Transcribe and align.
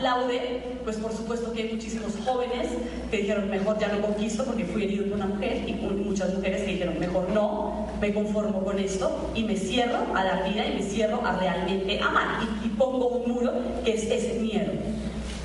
aplaude, 0.00 0.62
pues 0.82 0.96
por 0.96 1.12
supuesto 1.12 1.52
que 1.52 1.62
hay 1.62 1.72
muchísimos 1.72 2.12
jóvenes 2.24 2.68
que 3.10 3.18
dijeron, 3.18 3.50
mejor 3.50 3.78
ya 3.78 3.88
no 3.88 4.00
conquisto 4.00 4.44
porque 4.44 4.64
fui 4.64 4.84
herido 4.84 5.04
por 5.04 5.14
una 5.14 5.26
mujer, 5.26 5.62
y 5.68 5.74
muchas 5.74 6.34
mujeres 6.34 6.62
que 6.62 6.72
dijeron, 6.72 6.98
mejor 6.98 7.28
no, 7.30 7.86
me 8.00 8.12
conformo 8.14 8.64
con 8.64 8.78
esto 8.78 9.30
y 9.34 9.44
me 9.44 9.56
cierro 9.56 9.98
a 10.14 10.24
la 10.24 10.42
vida 10.42 10.66
y 10.66 10.74
me 10.76 10.82
cierro 10.82 11.24
a 11.24 11.38
realmente 11.38 12.00
amar. 12.00 12.40
Y, 12.64 12.68
pongo 12.80 13.08
un 13.08 13.30
muro 13.30 13.52
que 13.84 13.92
es 13.92 14.04
ese 14.04 14.38
miedo. 14.40 14.72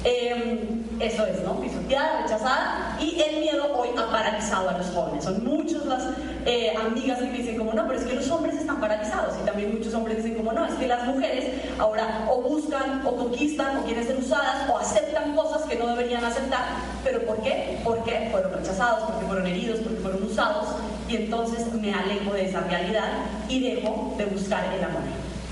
Em, 0.06 0.75
eso 1.00 1.26
es, 1.26 1.42
¿no? 1.44 1.60
Pisoteada, 1.60 2.22
rechazada 2.22 2.98
y 3.00 3.20
el 3.20 3.42
miedo 3.42 3.76
hoy 3.76 3.90
ha 3.98 4.10
paralizado 4.10 4.70
a 4.70 4.78
los 4.78 4.88
jóvenes. 4.88 5.24
Son 5.24 5.44
muchas 5.44 5.86
las 5.86 6.04
eh, 6.46 6.74
amigas 6.78 7.20
que 7.20 7.30
dicen 7.32 7.58
como 7.58 7.74
no, 7.74 7.86
pero 7.88 8.00
es 8.00 8.06
que 8.06 8.16
los 8.16 8.30
hombres 8.30 8.56
están 8.56 8.80
paralizados 8.80 9.36
y 9.42 9.46
también 9.46 9.76
muchos 9.78 9.94
hombres 9.94 10.18
dicen 10.18 10.36
como 10.36 10.54
no, 10.54 10.66
es 10.66 10.74
que 10.76 10.88
las 10.88 11.06
mujeres 11.06 11.46
ahora 11.80 12.28
o 12.30 12.42
buscan 12.42 13.06
o 13.06 13.16
conquistan 13.16 13.78
o 13.78 13.84
quieren 13.84 14.06
ser 14.06 14.18
usadas 14.18 14.70
o 14.70 14.78
aceptan 14.78 15.36
cosas 15.36 15.64
que 15.64 15.76
no 15.76 15.88
deberían 15.88 16.24
aceptar. 16.24 16.64
¿Pero 17.04 17.26
por 17.26 17.42
qué? 17.42 17.80
Porque 17.84 18.30
fueron 18.32 18.54
rechazados, 18.54 19.04
porque 19.04 19.26
fueron 19.26 19.48
heridos, 19.48 19.80
porque 19.80 20.00
fueron 20.00 20.24
usados 20.24 20.68
y 21.10 21.18
entonces 21.18 21.72
me 21.74 21.94
alejo 21.94 22.34
de 22.34 22.46
esa 22.46 22.62
realidad 22.62 23.10
y 23.50 23.60
dejo 23.60 24.16
de 24.18 24.26
buscar 24.26 24.64
el 24.74 24.84
amor. 24.84 25.02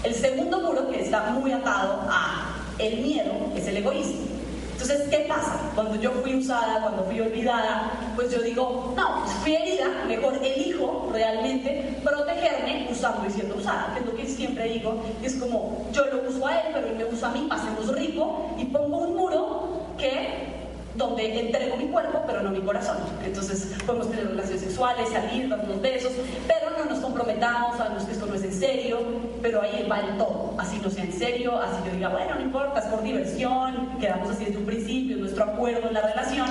El 0.04 0.14
segundo 0.14 0.62
muro 0.62 0.90
que 0.90 1.02
está 1.02 1.32
muy 1.32 1.52
atado 1.52 2.02
a 2.10 2.56
el 2.80 3.02
miedo 3.02 3.32
es 3.56 3.68
el 3.68 3.78
egoísmo. 3.78 4.33
Entonces, 4.74 5.08
¿qué 5.10 5.26
pasa? 5.30 5.72
Cuando 5.76 5.96
yo 5.96 6.12
fui 6.12 6.36
usada, 6.36 6.82
cuando 6.82 7.04
fui 7.06 7.22
olvidada, 7.22 7.92
pues 8.16 8.32
yo 8.32 8.42
digo, 8.42 8.94
no, 8.98 9.22
pues 9.22 9.32
fui 9.42 9.56
herida, 9.56 9.86
mejor 10.08 10.40
elijo 10.44 11.10
realmente 11.14 11.98
protegerme 12.04 12.88
usando 12.92 13.28
y 13.28 13.32
siendo 13.32 13.56
usada, 13.56 13.94
que 13.94 14.00
es 14.02 14.06
lo 14.06 14.16
que 14.16 14.26
siempre 14.26 14.66
digo, 14.66 15.02
es 15.22 15.36
como 15.36 15.88
yo 15.94 16.06
lo 16.06 16.30
uso 16.30 16.46
a 16.48 16.60
él, 16.60 16.68
pero 16.74 16.88
él 16.88 16.96
me 16.96 17.06
usa 17.06 17.30
a 17.30 17.32
mí, 17.32 17.46
pasemos 17.48 17.88
rico, 17.96 18.50
y 18.58 18.66
pongo 18.66 18.98
un 18.98 19.16
muro 19.16 19.70
que 19.98 20.54
donde 20.96 21.40
entrego 21.40 21.78
mi 21.78 21.86
cuerpo, 21.86 22.24
pero 22.28 22.42
no 22.42 22.52
mi 22.52 22.62
corazón. 22.62 22.98
Entonces 23.26 23.74
podemos 23.86 24.10
tener 24.10 24.28
relaciones 24.28 24.62
sexuales, 24.62 25.10
salir, 25.10 25.50
darnos 25.50 25.82
besos, 25.82 26.12
pero 26.48 26.78
no 26.78 26.86
nos 26.86 27.00
comprometamos, 27.00 27.78
sabemos 27.78 28.04
que 28.04 28.12
esto 28.12 28.26
no 28.26 28.36
es 28.36 28.44
en 28.44 28.54
serio, 28.54 29.00
pero 29.42 29.62
ahí 29.62 29.88
va 29.90 30.00
el 30.02 30.18
todo. 30.18 30.43
Así 30.58 30.80
no 30.84 30.90
sea 30.90 31.04
en 31.04 31.14
serio, 31.14 31.60
así 31.60 31.78
yo 31.86 31.94
diga, 31.94 32.10
bueno, 32.10 32.36
no 32.36 32.42
importa, 32.42 32.80
es 32.80 32.86
por 32.86 33.04
diversión, 33.04 33.98
quedamos 34.00 34.30
así 34.30 34.46
desde 34.46 34.58
un 34.58 34.66
principio, 34.66 35.18
nuestro 35.18 35.44
acuerdo 35.44 35.88
en 35.88 35.94
la 35.94 36.02
relación, 36.02 36.48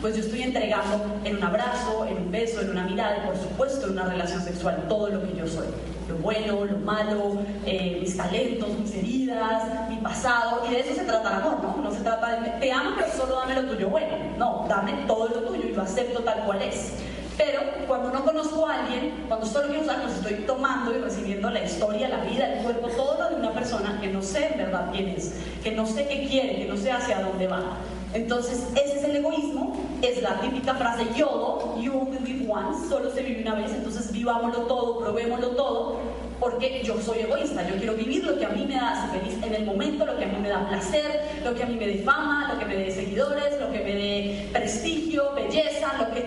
pues 0.00 0.16
yo 0.16 0.22
estoy 0.22 0.42
entregando 0.42 1.04
en 1.24 1.36
un 1.36 1.42
abrazo, 1.42 2.06
en 2.06 2.18
un 2.18 2.30
beso, 2.30 2.60
en 2.60 2.70
una 2.70 2.84
mirada 2.84 3.18
y 3.18 3.26
por 3.26 3.36
supuesto 3.36 3.86
en 3.86 3.92
una 3.92 4.04
relación 4.04 4.42
sexual 4.42 4.84
todo 4.88 5.08
lo 5.08 5.22
que 5.22 5.36
yo 5.36 5.46
soy 5.46 5.66
lo 6.08 6.16
bueno, 6.18 6.64
lo 6.64 6.78
malo, 6.78 7.38
eh, 7.64 7.98
mis 8.00 8.16
talentos, 8.16 8.68
mis 8.78 8.94
heridas, 8.94 9.88
mi 9.88 9.96
pasado, 9.96 10.62
y 10.68 10.74
de 10.74 10.80
eso 10.80 10.94
se 10.94 11.04
trata 11.04 11.30
el 11.30 11.42
amor, 11.42 11.62
¿no? 11.62 11.82
No 11.82 11.92
se 11.92 12.00
trata 12.00 12.40
de, 12.40 12.50
te 12.60 12.72
amo, 12.72 12.90
pero 12.96 13.12
solo 13.12 13.36
dame 13.36 13.54
lo 13.54 13.68
tuyo 13.68 13.88
bueno, 13.88 14.16
no, 14.38 14.66
dame 14.68 14.92
todo 15.06 15.28
lo 15.28 15.40
tuyo 15.48 15.68
y 15.68 15.72
lo 15.72 15.82
acepto 15.82 16.20
tal 16.20 16.44
cual 16.44 16.62
es. 16.62 16.94
Pero 17.36 17.60
cuando 17.86 18.10
no 18.10 18.24
conozco 18.24 18.66
a 18.66 18.82
alguien, 18.82 19.24
cuando 19.28 19.46
solo 19.46 19.68
quiero 19.68 19.82
usar, 19.82 20.02
pues 20.02 20.14
estoy 20.14 20.34
tomando 20.46 20.96
y 20.96 21.00
recibiendo 21.00 21.50
la 21.50 21.62
historia, 21.62 22.08
la 22.08 22.24
vida, 22.24 22.54
el 22.54 22.62
cuerpo, 22.62 22.88
todo 22.88 23.18
lo 23.20 23.28
de 23.28 23.34
una 23.36 23.52
persona 23.52 23.98
que 24.00 24.08
no 24.08 24.22
sé 24.22 24.52
en 24.52 24.58
verdad 24.58 24.90
quién 24.92 25.08
es, 25.10 25.34
que 25.62 25.72
no 25.72 25.86
sé 25.86 26.06
qué 26.08 26.26
quiere, 26.26 26.56
que 26.56 26.64
no 26.64 26.76
sé 26.76 26.90
hacia 26.90 27.20
dónde 27.20 27.46
va. 27.46 27.76
Entonces, 28.14 28.68
ese 28.72 28.98
es 28.98 29.04
el 29.04 29.16
egoísmo, 29.16 29.76
es 30.00 30.22
la 30.22 30.40
típica 30.40 30.74
frase 30.74 31.04
YOLO, 31.14 31.78
you 31.78 31.92
only 31.92 32.18
live 32.20 32.50
once, 32.50 32.88
solo 32.88 33.10
se 33.10 33.22
vive 33.22 33.42
una 33.42 33.56
vez, 33.56 33.72
entonces 33.72 34.10
vivámoslo 34.10 34.62
todo, 34.62 35.00
probémoslo 35.00 35.48
todo, 35.50 35.96
porque 36.40 36.82
yo 36.82 37.00
soy 37.00 37.20
egoísta, 37.20 37.68
yo 37.68 37.76
quiero 37.76 37.94
vivir 37.94 38.24
lo 38.24 38.38
que 38.38 38.46
a 38.46 38.50
mí 38.50 38.64
me 38.66 38.78
hace 38.78 39.18
feliz 39.18 39.34
en 39.42 39.54
el 39.54 39.66
momento, 39.66 40.06
lo 40.06 40.16
que 40.16 40.24
a 40.24 40.28
mí 40.28 40.38
me 40.40 40.48
da 40.48 40.66
placer, 40.68 41.22
lo 41.44 41.54
que 41.54 41.62
a 41.62 41.66
mí 41.66 41.76
me 41.76 41.86
dé 41.86 41.98
fama, 41.98 42.50
lo 42.52 42.58
que 42.58 42.64
me 42.64 42.76
dé 42.76 42.90
seguidores, 42.90 43.60
lo 43.60 43.70
que 43.70 43.80
me 43.80 43.92
dé 43.94 44.15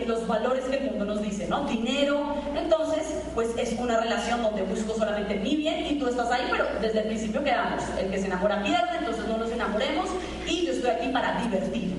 los 0.09 0.27
valores 0.27 0.65
que 0.65 0.77
el 0.77 0.89
mundo 0.89 1.05
nos 1.05 1.21
dice, 1.21 1.47
¿no? 1.47 1.65
Dinero. 1.65 2.35
Entonces, 2.57 3.21
pues 3.35 3.49
es 3.57 3.79
una 3.79 4.01
relación 4.01 4.41
donde 4.41 4.63
busco 4.63 4.95
solamente 4.95 5.35
mi 5.35 5.55
bien 5.55 5.85
y 5.85 5.99
tú 5.99 6.07
estás 6.07 6.29
ahí, 6.31 6.47
pero 6.51 6.65
desde 6.81 7.01
el 7.01 7.07
principio 7.07 7.43
quedamos. 7.43 7.83
El 7.97 8.09
que 8.09 8.19
se 8.19 8.25
enamora 8.25 8.61
pierde, 8.63 8.97
entonces 8.97 9.25
no 9.27 9.37
nos 9.37 9.51
enamoremos 9.51 10.07
y 10.47 10.65
yo 10.65 10.73
estoy 10.73 10.89
aquí 10.89 11.07
para 11.09 11.41
divertir. 11.41 11.93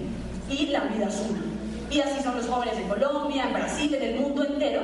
Y 0.51 0.67
la 0.67 0.81
vida 0.81 1.07
es 1.07 1.23
una. 1.31 1.41
Y 1.91 2.01
así 2.01 2.23
son 2.23 2.37
los 2.37 2.47
jóvenes 2.47 2.77
en 2.77 2.89
Colombia, 2.89 3.45
en 3.45 3.55
Brasil, 3.55 3.95
en 3.95 4.03
el 4.03 4.21
mundo 4.21 4.45
entero, 4.45 4.81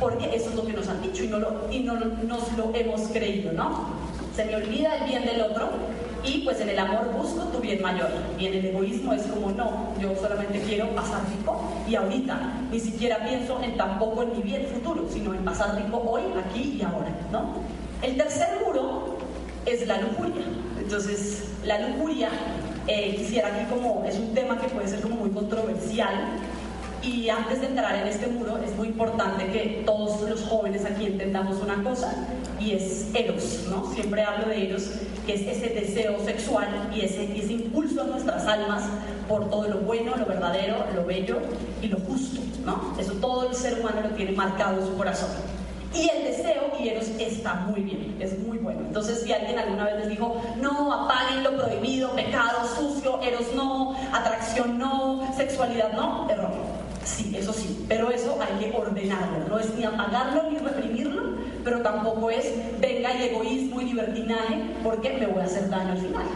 porque 0.00 0.34
eso 0.34 0.50
es 0.50 0.54
lo 0.54 0.66
que 0.66 0.72
nos 0.72 0.88
han 0.88 1.00
dicho 1.02 1.22
y 1.24 1.28
no, 1.28 1.38
lo, 1.38 1.70
y 1.70 1.80
no 1.80 1.94
nos 1.94 2.52
lo 2.56 2.74
hemos 2.74 3.02
creído, 3.08 3.52
¿no? 3.52 3.90
Se 4.34 4.44
me 4.46 4.56
olvida 4.56 4.96
el 4.96 5.04
bien 5.04 5.24
del 5.24 5.42
otro 5.42 5.68
y 6.24 6.38
pues 6.44 6.60
en 6.60 6.68
el 6.68 6.78
amor 6.78 7.12
busco 7.16 7.44
tu 7.48 7.58
bien 7.58 7.82
mayor. 7.82 8.10
Y 8.38 8.46
en 8.46 8.54
el 8.54 8.66
egoísmo 8.66 9.12
es 9.12 9.22
como, 9.22 9.50
no, 9.50 9.88
yo 10.00 10.14
solamente 10.16 10.60
quiero 10.60 10.88
pasar 10.94 11.20
rico 11.36 11.60
y 11.88 11.94
ahorita. 11.94 12.38
Ni 12.70 12.80
siquiera 12.80 13.24
pienso 13.24 13.60
en 13.62 13.76
tampoco 13.76 14.22
en 14.22 14.32
mi 14.36 14.42
bien 14.42 14.66
futuro, 14.66 15.06
sino 15.10 15.34
en 15.34 15.44
pasar 15.44 15.76
rico 15.76 15.98
hoy, 15.98 16.22
aquí 16.46 16.78
y 16.78 16.82
ahora, 16.82 17.14
¿no? 17.30 17.54
El 18.02 18.16
tercer 18.16 18.48
muro 18.64 19.18
es 19.66 19.86
la 19.86 20.00
lujuria. 20.00 20.44
Entonces, 20.78 21.50
la 21.64 21.88
lujuria, 21.88 22.28
eh, 22.86 23.14
quisiera 23.16 23.48
aquí 23.48 23.64
como, 23.70 24.04
es 24.04 24.16
un 24.16 24.34
tema 24.34 24.58
que 24.58 24.68
puede 24.68 24.88
ser 24.88 25.00
como 25.00 25.16
muy 25.16 25.30
controversial, 25.30 26.38
y 27.02 27.28
antes 27.28 27.60
de 27.60 27.66
entrar 27.66 27.96
en 27.96 28.06
este 28.06 28.28
muro 28.28 28.58
es 28.58 28.74
muy 28.76 28.88
importante 28.88 29.46
que 29.46 29.82
todos 29.84 30.28
los 30.28 30.42
jóvenes 30.42 30.84
aquí 30.84 31.06
entendamos 31.06 31.60
una 31.60 31.82
cosa 31.82 32.14
y 32.60 32.72
es 32.72 33.08
Eros, 33.12 33.66
¿no? 33.68 33.92
Siempre 33.92 34.22
hablo 34.22 34.46
de 34.48 34.68
Eros, 34.68 34.90
que 35.26 35.34
es 35.34 35.42
ese 35.42 35.68
deseo 35.68 36.18
sexual 36.24 36.90
y 36.94 37.02
ese, 37.02 37.24
impulso 37.24 38.02
a 38.02 38.04
nuestras 38.04 38.46
almas 38.46 38.82
por 39.28 39.48
todo 39.50 39.68
lo 39.68 39.78
bueno, 39.78 40.16
lo 40.16 40.26
verdadero, 40.26 40.84
lo 40.94 41.04
bello 41.04 41.38
y 41.80 41.88
lo 41.88 41.98
justo, 42.00 42.40
¿no? 42.64 42.94
Eso 42.98 43.12
todo 43.14 43.48
el 43.48 43.54
ser 43.54 43.80
humano 43.80 44.00
lo 44.02 44.10
tiene 44.10 44.32
marcado 44.32 44.80
en 44.80 44.86
su 44.86 44.96
corazón. 44.96 45.30
Y 45.94 46.08
el 46.08 46.24
deseo 46.24 46.72
y 46.80 46.88
Eros 46.88 47.08
está 47.18 47.54
muy 47.54 47.82
bien, 47.82 48.16
es 48.18 48.38
muy 48.38 48.58
bueno. 48.58 48.80
Entonces, 48.80 49.22
si 49.22 49.32
alguien 49.32 49.58
alguna 49.58 49.84
vez 49.84 49.98
les 49.98 50.08
dijo, 50.08 50.40
no, 50.60 50.92
apaguen 50.92 51.44
lo 51.44 51.56
prohibido, 51.56 52.12
pecado, 52.12 52.66
sucio, 52.76 53.20
Eros 53.20 53.52
no, 53.54 53.94
atracción 54.12 54.78
no, 54.78 55.22
sexualidad 55.36 55.92
no, 55.92 56.28
error. 56.30 56.50
Sí, 57.04 57.34
eso 57.36 57.52
sí, 57.52 57.84
pero 57.88 58.10
eso 58.10 58.38
hay 58.40 58.64
que 58.64 58.76
ordenarlo, 58.76 59.48
no 59.48 59.58
es 59.58 59.74
ni 59.74 59.84
apagarlo 59.84 60.50
ni 60.50 60.58
reprimirlo, 60.58 61.01
pero 61.64 61.80
tampoco 61.80 62.30
es 62.30 62.52
venga 62.80 63.14
y 63.14 63.22
egoísmo 63.24 63.80
y 63.80 63.84
libertinaje 63.86 64.62
porque 64.82 65.12
me 65.14 65.26
voy 65.26 65.42
a 65.42 65.44
hacer 65.44 65.68
daño 65.68 65.92
al 65.92 65.98
final. 65.98 66.26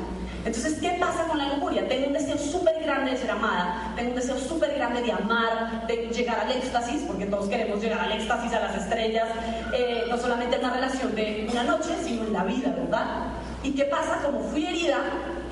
Entonces, 0.46 0.78
¿qué 0.80 0.90
pasa 1.00 1.24
con 1.24 1.38
la 1.38 1.54
lujuria? 1.54 1.88
Tengo 1.88 2.06
un 2.06 2.12
deseo 2.12 2.38
súper 2.38 2.80
grande 2.80 3.10
de 3.10 3.16
ser 3.16 3.32
amada, 3.32 3.92
tengo 3.96 4.10
un 4.10 4.14
deseo 4.14 4.38
súper 4.38 4.74
grande 4.76 5.02
de 5.02 5.10
amar, 5.10 5.88
de 5.88 6.08
llegar 6.10 6.38
al 6.38 6.52
éxtasis, 6.52 7.02
porque 7.02 7.26
todos 7.26 7.48
queremos 7.48 7.82
llegar 7.82 7.98
al 7.98 8.12
éxtasis, 8.12 8.52
a 8.52 8.60
las 8.60 8.76
estrellas, 8.76 9.26
eh, 9.72 10.04
no 10.08 10.16
solamente 10.16 10.54
en 10.54 10.64
una 10.64 10.74
relación 10.74 11.16
de 11.16 11.48
una 11.50 11.64
noche, 11.64 11.88
sino 12.04 12.22
en 12.22 12.32
la 12.32 12.44
vida, 12.44 12.72
¿verdad? 12.78 13.26
¿Y 13.64 13.72
qué 13.72 13.86
pasa? 13.86 14.20
Como 14.24 14.38
fui 14.38 14.64
herida 14.66 14.98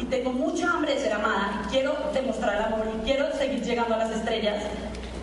y 0.01 0.05
tengo 0.05 0.33
mucha 0.33 0.71
hambre 0.71 0.95
de 0.95 1.01
ser 1.01 1.13
amada 1.13 1.63
y 1.65 1.71
quiero 1.71 1.97
demostrar 2.15 2.57
el 2.57 2.63
amor 2.63 2.87
y 2.97 3.05
quiero 3.05 3.33
seguir 3.33 3.65
llegando 3.65 3.97
a 3.97 3.99
las 3.99 4.13
estrellas, 4.13 4.63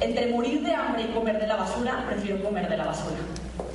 entre 0.01 0.27
morir 0.27 0.63
de 0.63 0.75
hambre 0.75 1.03
y 1.03 1.13
comer 1.13 1.39
de 1.39 1.47
la 1.47 1.55
basura, 1.55 2.03
prefiero 2.09 2.43
comer 2.43 2.67
de 2.67 2.75
la 2.75 2.87
basura. 2.87 3.19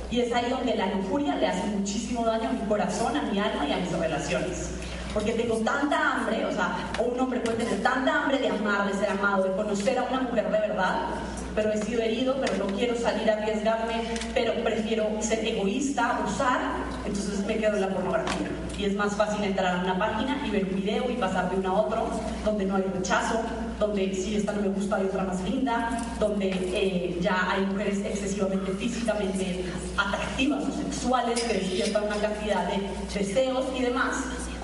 Y 0.09 0.21
es 0.21 0.33
ahí 0.33 0.49
donde 0.49 0.75
la 0.75 0.87
lujuria 0.87 1.35
le 1.35 1.47
hace 1.47 1.67
muchísimo 1.67 2.25
daño 2.25 2.49
a 2.49 2.53
mi 2.53 2.65
corazón, 2.67 3.15
a 3.17 3.23
mi 3.23 3.39
alma 3.39 3.67
y 3.67 3.73
a 3.73 3.77
mis 3.77 3.91
relaciones. 3.91 4.71
Porque 5.13 5.33
tengo 5.33 5.57
tanta 5.57 6.13
hambre, 6.13 6.45
o 6.45 6.51
sea, 6.51 6.77
un 7.05 7.19
hombre 7.19 7.39
puede 7.39 7.57
tener 7.57 7.81
tanta 7.81 8.23
hambre 8.23 8.37
de 8.37 8.49
amar, 8.49 8.87
de 8.87 8.93
ser 8.93 9.09
amado, 9.09 9.43
de 9.43 9.55
conocer 9.55 9.97
a 9.97 10.03
una 10.03 10.21
mujer 10.21 10.45
de 10.45 10.59
verdad, 10.59 11.07
pero 11.55 11.73
he 11.73 11.77
sido 11.81 12.01
herido, 12.01 12.35
pero 12.39 12.65
no 12.65 12.67
quiero 12.77 12.95
salir 12.95 13.29
a 13.29 13.33
arriesgarme, 13.33 14.03
pero 14.33 14.53
prefiero 14.63 15.09
ser 15.19 15.45
egoísta, 15.45 16.19
usar, 16.25 16.59
entonces 17.05 17.45
me 17.45 17.57
quedo 17.57 17.75
en 17.75 17.81
la 17.81 17.89
pornografía. 17.89 18.47
Y 18.77 18.85
es 18.85 18.95
más 18.95 19.15
fácil 19.15 19.43
entrar 19.43 19.77
a 19.77 19.81
una 19.81 19.97
página 19.97 20.39
y 20.45 20.51
ver 20.51 20.65
un 20.65 20.75
video 20.75 21.09
y 21.09 21.15
pasar 21.15 21.49
de 21.49 21.57
uno 21.57 21.69
a 21.69 21.81
otro, 21.81 22.09
donde 22.45 22.65
no 22.65 22.75
hay 22.75 22.83
rechazo, 22.83 23.41
donde 23.79 24.13
si 24.13 24.35
esta 24.35 24.53
no 24.53 24.61
me 24.61 24.69
gusta 24.69 24.95
hay 24.95 25.05
otra 25.05 25.23
más 25.23 25.41
linda, 25.43 26.03
donde 26.19 26.49
eh, 26.49 27.17
ya 27.21 27.51
hay 27.51 27.65
mujeres 27.65 27.99
excesivamente 27.99 28.71
físicamente 28.73 29.65
atractivas 29.97 30.63
o 30.63 30.83
sexuales 30.83 31.41
que 31.41 31.53
despiertan 31.53 32.05
una 32.05 32.17
cantidad 32.17 32.67
de 32.67 32.81
deseos 33.19 33.65
y 33.77 33.83
demás. 33.83 34.15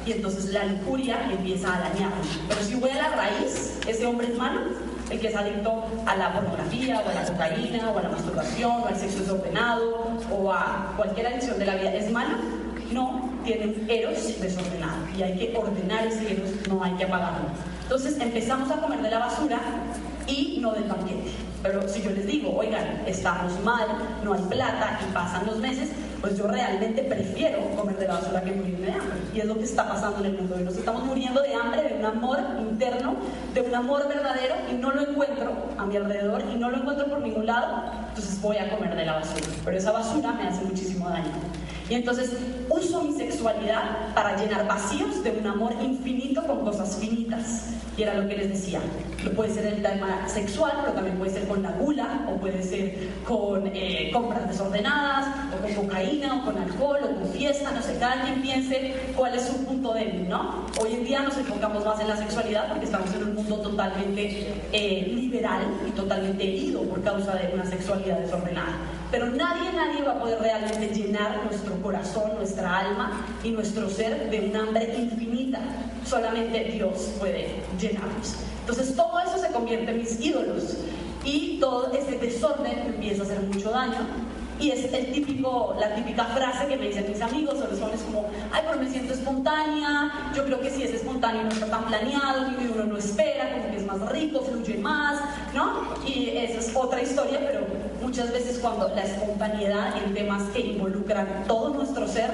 Y 0.06 0.12
entonces 0.12 0.52
la 0.52 0.66
lujuria 0.66 1.32
empieza 1.32 1.76
a 1.76 1.80
dañarme. 1.80 2.24
Pero 2.50 2.62
si 2.62 2.76
voy 2.76 2.90
a 2.90 2.96
la 2.96 3.10
raíz, 3.16 3.80
ese 3.88 4.06
hombre 4.06 4.28
es 4.28 4.38
malo, 4.38 4.62
el 5.10 5.20
que 5.20 5.28
es 5.28 5.36
adicto 5.36 5.86
a 6.06 6.16
la 6.16 6.34
pornografía 6.34 7.02
o 7.06 7.10
a 7.10 7.14
la 7.14 7.26
cocaína 7.26 7.92
o 7.92 8.00
a 8.00 8.02
la 8.02 8.10
masturbación 8.10 8.72
o 8.72 8.86
al 8.86 8.96
sexo 8.96 9.20
desordenado 9.20 10.18
o 10.32 10.52
a 10.52 10.94
cualquier 10.98 11.28
adicción 11.28 11.58
de 11.60 11.66
la 11.66 11.76
vida, 11.76 11.94
¿es 11.94 12.12
malo? 12.12 12.36
No, 12.92 13.30
tiene 13.46 13.76
eros 13.88 14.42
desordenado 14.42 14.98
y 15.18 15.24
hay 15.24 15.38
que 15.38 15.58
ordenar 15.58 16.08
ese 16.08 16.34
eros, 16.34 16.50
no 16.68 16.84
hay 16.84 16.92
que 16.94 17.06
apagarlo. 17.06 17.48
Entonces 17.84 18.20
empezamos 18.20 18.72
a 18.72 18.78
comer 18.78 19.02
de 19.02 19.12
la 19.12 19.20
basura 19.20 19.60
y 20.28 20.60
no 20.62 20.72
del 20.72 20.86
banquete. 20.86 21.32
Pero 21.62 21.88
si 21.88 22.02
yo 22.02 22.10
les 22.10 22.26
digo, 22.26 22.54
oigan, 22.58 23.04
estamos 23.06 23.60
mal, 23.64 23.88
no 24.24 24.34
hay 24.34 24.42
plata 24.44 25.00
y 25.08 25.14
pasan 25.14 25.46
los 25.46 25.60
meses, 25.60 25.92
pues 26.20 26.38
yo 26.38 26.48
realmente 26.48 27.04
prefiero 27.04 27.60
comer 27.76 27.98
de 27.98 28.08
la 28.08 28.16
basura 28.16 28.42
que 28.42 28.52
morirme 28.52 28.88
de 28.88 28.92
hambre. 28.94 29.18
Y 29.34 29.40
es 29.40 29.46
lo 29.46 29.58
que 29.58 29.64
está 29.64 29.88
pasando 29.88 30.20
en 30.20 30.26
el 30.26 30.34
mundo. 30.38 30.60
Y 30.60 30.64
nos 30.64 30.76
estamos 30.76 31.04
muriendo 31.06 31.42
de 31.42 31.54
hambre, 31.54 31.84
de 31.84 31.96
un 31.96 32.06
amor 32.06 32.40
interno, 32.60 33.16
de 33.54 33.62
un 33.62 33.76
amor 33.76 34.08
verdadero, 34.08 34.56
y 34.72 34.76
no 34.76 34.92
lo 34.92 35.10
encuentro 35.10 35.52
a 35.78 35.86
mi 35.86 35.96
alrededor, 35.96 36.44
y 36.54 36.58
no 36.58 36.70
lo 36.70 36.78
encuentro 36.78 37.08
por 37.08 37.20
ningún 37.22 37.46
lado, 37.46 37.84
entonces 38.10 38.42
voy 38.42 38.58
a 38.58 38.70
comer 38.70 38.96
de 38.96 39.06
la 39.06 39.14
basura. 39.16 39.48
Pero 39.64 39.78
esa 39.78 39.92
basura 39.92 40.32
me 40.32 40.48
hace 40.48 40.64
muchísimo 40.66 41.10
daño. 41.10 41.32
Y 41.90 41.96
entonces 41.96 42.32
uso 42.70 43.02
mi 43.02 43.14
sexualidad 43.14 44.14
para 44.14 44.38
llenar 44.38 44.68
vacíos 44.68 45.24
de 45.24 45.32
un 45.32 45.48
amor 45.48 45.74
infinito 45.82 46.46
con 46.46 46.64
cosas 46.64 46.98
finitas. 46.98 47.70
Y 47.96 48.02
era 48.02 48.16
lo 48.16 48.28
que 48.28 48.36
les 48.38 48.50
decía. 48.50 48.80
Puede 49.36 49.54
ser 49.54 49.68
el 49.68 49.82
tema 49.82 50.28
sexual, 50.28 50.72
pero 50.82 50.94
también 50.94 51.18
puede 51.18 51.32
ser 51.32 51.48
con 51.48 51.62
la 51.62 51.72
gula, 51.74 52.26
o 52.28 52.38
puede 52.38 52.64
ser 52.64 53.10
con 53.28 53.68
eh, 53.68 54.10
compras 54.12 54.48
desordenadas, 54.48 55.28
o 55.54 55.62
con 55.62 55.74
cocaína, 55.86 56.38
o 56.38 56.46
con 56.46 56.58
alcohol, 56.58 57.00
o 57.04 57.20
con 57.20 57.28
fiesta, 57.30 57.72
no 57.72 57.82
sé, 57.82 57.98
cada 58.00 58.24
quien 58.24 58.42
piense 58.42 58.96
cuál 59.16 59.36
es 59.36 59.44
su 59.44 59.64
punto 59.64 59.94
débil, 59.94 60.28
¿no? 60.28 60.66
Hoy 60.82 60.94
en 60.94 61.06
día 61.06 61.22
nos 61.22 61.38
enfocamos 61.38 61.86
más 61.86 62.00
en 62.00 62.08
la 62.08 62.18
sexualidad 62.18 62.70
porque 62.70 62.86
estamos 62.86 63.14
en 63.14 63.24
un 63.24 63.36
mundo 63.36 63.58
totalmente 63.58 64.54
eh, 64.72 65.14
liberal 65.14 65.64
y 65.88 65.92
totalmente 65.92 66.44
herido 66.44 66.82
por 66.84 67.04
causa 67.04 67.36
de 67.36 67.54
una 67.54 67.66
sexualidad 67.66 68.20
desordenada. 68.20 68.78
Pero 69.14 69.28
nadie, 69.28 69.72
nadie 69.74 70.02
va 70.02 70.14
a 70.14 70.20
poder 70.20 70.40
realmente 70.40 70.88
llenar 70.88 71.46
nuestro 71.46 71.80
corazón, 71.84 72.32
nuestra 72.36 72.80
alma 72.80 73.24
y 73.44 73.52
nuestro 73.52 73.88
ser 73.88 74.32
de 74.32 74.50
un 74.50 74.56
hambre 74.56 74.92
infinita. 74.98 75.60
Solamente 76.04 76.64
Dios 76.64 77.12
puede 77.20 77.62
llenarnos. 77.80 78.38
Entonces 78.62 78.96
todo 78.96 79.20
eso 79.20 79.38
se 79.38 79.54
convierte 79.54 79.92
en 79.92 80.00
mis 80.00 80.20
ídolos 80.20 80.78
y 81.24 81.60
todo 81.60 81.94
ese 81.94 82.18
desorden 82.18 82.88
empieza 82.88 83.22
a 83.22 83.26
hacer 83.26 83.40
mucho 83.42 83.70
daño 83.70 84.00
y 84.60 84.72
es 84.72 84.92
el 84.92 85.12
típico, 85.12 85.76
la 85.80 85.94
típica 85.94 86.26
frase 86.26 86.66
que 86.66 86.78
me 86.78 86.88
dicen 86.88 87.06
mis 87.08 87.22
amigos 87.22 87.56
o 87.62 87.68
los 87.70 87.80
jóvenes 87.80 88.02
como, 88.02 88.30
ay, 88.52 88.64
pero 88.66 88.80
me 88.80 88.90
siento 88.90 89.14
espontánea, 89.14 90.32
yo 90.36 90.44
creo 90.46 90.60
que 90.60 90.72
si 90.72 90.84
es 90.84 90.92
espontáneo 90.92 91.44
no 91.44 91.50
está 91.50 91.68
tan 91.68 91.86
planeado, 91.86 92.50
y 92.52 92.68
uno 92.74 92.86
no 92.86 92.98
espera, 92.98 93.52
como 93.52 93.70
que 93.70 93.78
es 93.78 93.86
más 93.86 94.10
rico, 94.10 94.42
fluye 94.42 94.78
más, 94.78 95.20
¿no? 95.54 95.84
Y 96.08 96.30
esa 96.30 96.60
es 96.60 96.72
otra 96.76 97.02
historia, 97.02 97.40
pero 97.46 97.83
muchas 98.04 98.32
veces 98.32 98.60
cuando 98.60 98.90
la 98.90 99.04
espontaneidad 99.04 99.98
en 100.04 100.14
temas 100.14 100.44
que 100.52 100.60
involucran 100.60 101.46
todo 101.48 101.70
nuestro 101.70 102.08
ser 102.08 102.30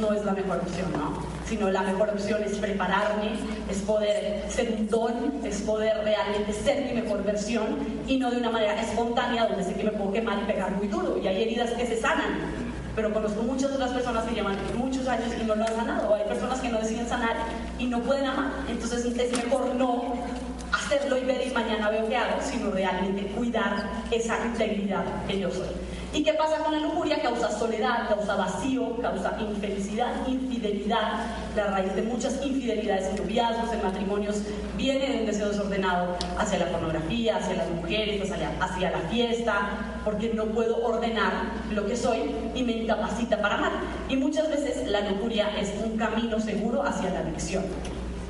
no 0.00 0.12
es 0.14 0.24
la 0.24 0.32
mejor 0.32 0.58
opción, 0.58 0.90
¿no? 0.92 1.22
Sino 1.46 1.68
la 1.68 1.82
mejor 1.82 2.10
opción 2.10 2.42
es 2.44 2.56
prepararme, 2.56 3.32
es 3.68 3.78
poder 3.78 4.44
ser 4.48 4.72
un 4.72 4.88
don, 4.88 5.40
es 5.44 5.60
poder 5.62 6.04
realmente 6.04 6.52
ser 6.52 6.86
mi 6.86 7.02
mejor 7.02 7.24
versión 7.24 7.76
y 8.06 8.18
no 8.18 8.30
de 8.30 8.38
una 8.38 8.50
manera 8.50 8.80
espontánea 8.80 9.46
donde 9.46 9.64
sé 9.64 9.74
que 9.74 9.84
me 9.84 9.90
puedo 9.90 10.12
quemar 10.12 10.38
y 10.42 10.46
pegar 10.46 10.70
muy 10.76 10.86
duro 10.86 11.18
y 11.18 11.26
hay 11.26 11.42
heridas 11.42 11.70
que 11.72 11.86
se 11.86 12.00
sanan. 12.00 12.38
Pero 12.94 13.12
conozco 13.12 13.42
muchas 13.42 13.72
otras 13.72 13.90
personas 13.90 14.24
que 14.24 14.34
llevan 14.34 14.56
muchos 14.76 15.06
años 15.08 15.28
y 15.40 15.44
no 15.44 15.54
lo 15.54 15.64
han 15.64 15.74
sanado. 15.74 16.14
Hay 16.14 16.24
personas 16.24 16.60
que 16.60 16.68
no 16.68 16.78
deciden 16.78 17.08
sanar 17.08 17.36
y 17.78 17.86
no 17.86 18.00
pueden 18.00 18.26
amar. 18.26 18.52
Entonces 18.68 19.04
es 19.04 19.44
mejor 19.44 19.74
no 19.74 20.14
hacerlo 20.90 21.18
y 21.18 21.24
ver 21.24 21.46
y 21.46 21.50
mañana 21.52 21.88
veo 21.88 22.08
qué 22.08 22.16
hago, 22.16 22.40
sino 22.42 22.70
realmente 22.72 23.22
cuidar 23.26 23.88
esa 24.10 24.44
integridad 24.44 25.04
que 25.28 25.38
yo 25.38 25.48
soy. 25.48 25.68
¿Y 26.12 26.24
qué 26.24 26.34
pasa 26.34 26.58
con 26.64 26.72
la 26.72 26.80
lujuria? 26.80 27.22
Causa 27.22 27.48
soledad, 27.56 28.08
causa 28.08 28.34
vacío, 28.34 28.96
causa 29.00 29.36
infelicidad, 29.38 30.26
infidelidad. 30.26 31.26
La 31.54 31.66
raíz 31.66 31.94
de 31.94 32.02
muchas 32.02 32.44
infidelidades 32.44 33.10
en 33.10 33.16
noviazgos, 33.16 33.72
en 33.72 33.82
matrimonios, 33.84 34.42
viene 34.76 35.08
de 35.08 35.20
un 35.20 35.26
deseo 35.26 35.50
desordenado 35.50 36.16
hacia 36.36 36.58
la 36.58 36.66
pornografía, 36.66 37.36
hacia 37.36 37.54
las 37.54 37.70
mujeres, 37.70 38.28
hacia, 38.28 38.50
hacia 38.60 38.90
la 38.90 38.98
fiesta, 39.08 39.68
porque 40.04 40.34
no 40.34 40.46
puedo 40.46 40.84
ordenar 40.84 41.32
lo 41.70 41.86
que 41.86 41.96
soy 41.96 42.18
y 42.56 42.64
me 42.64 42.72
incapacita 42.72 43.40
para 43.40 43.54
amar. 43.54 43.72
Y 44.08 44.16
muchas 44.16 44.50
veces 44.50 44.88
la 44.88 45.08
lujuria 45.08 45.50
es 45.56 45.72
un 45.84 45.96
camino 45.96 46.40
seguro 46.40 46.82
hacia 46.82 47.10
la 47.10 47.20
adicción 47.20 47.62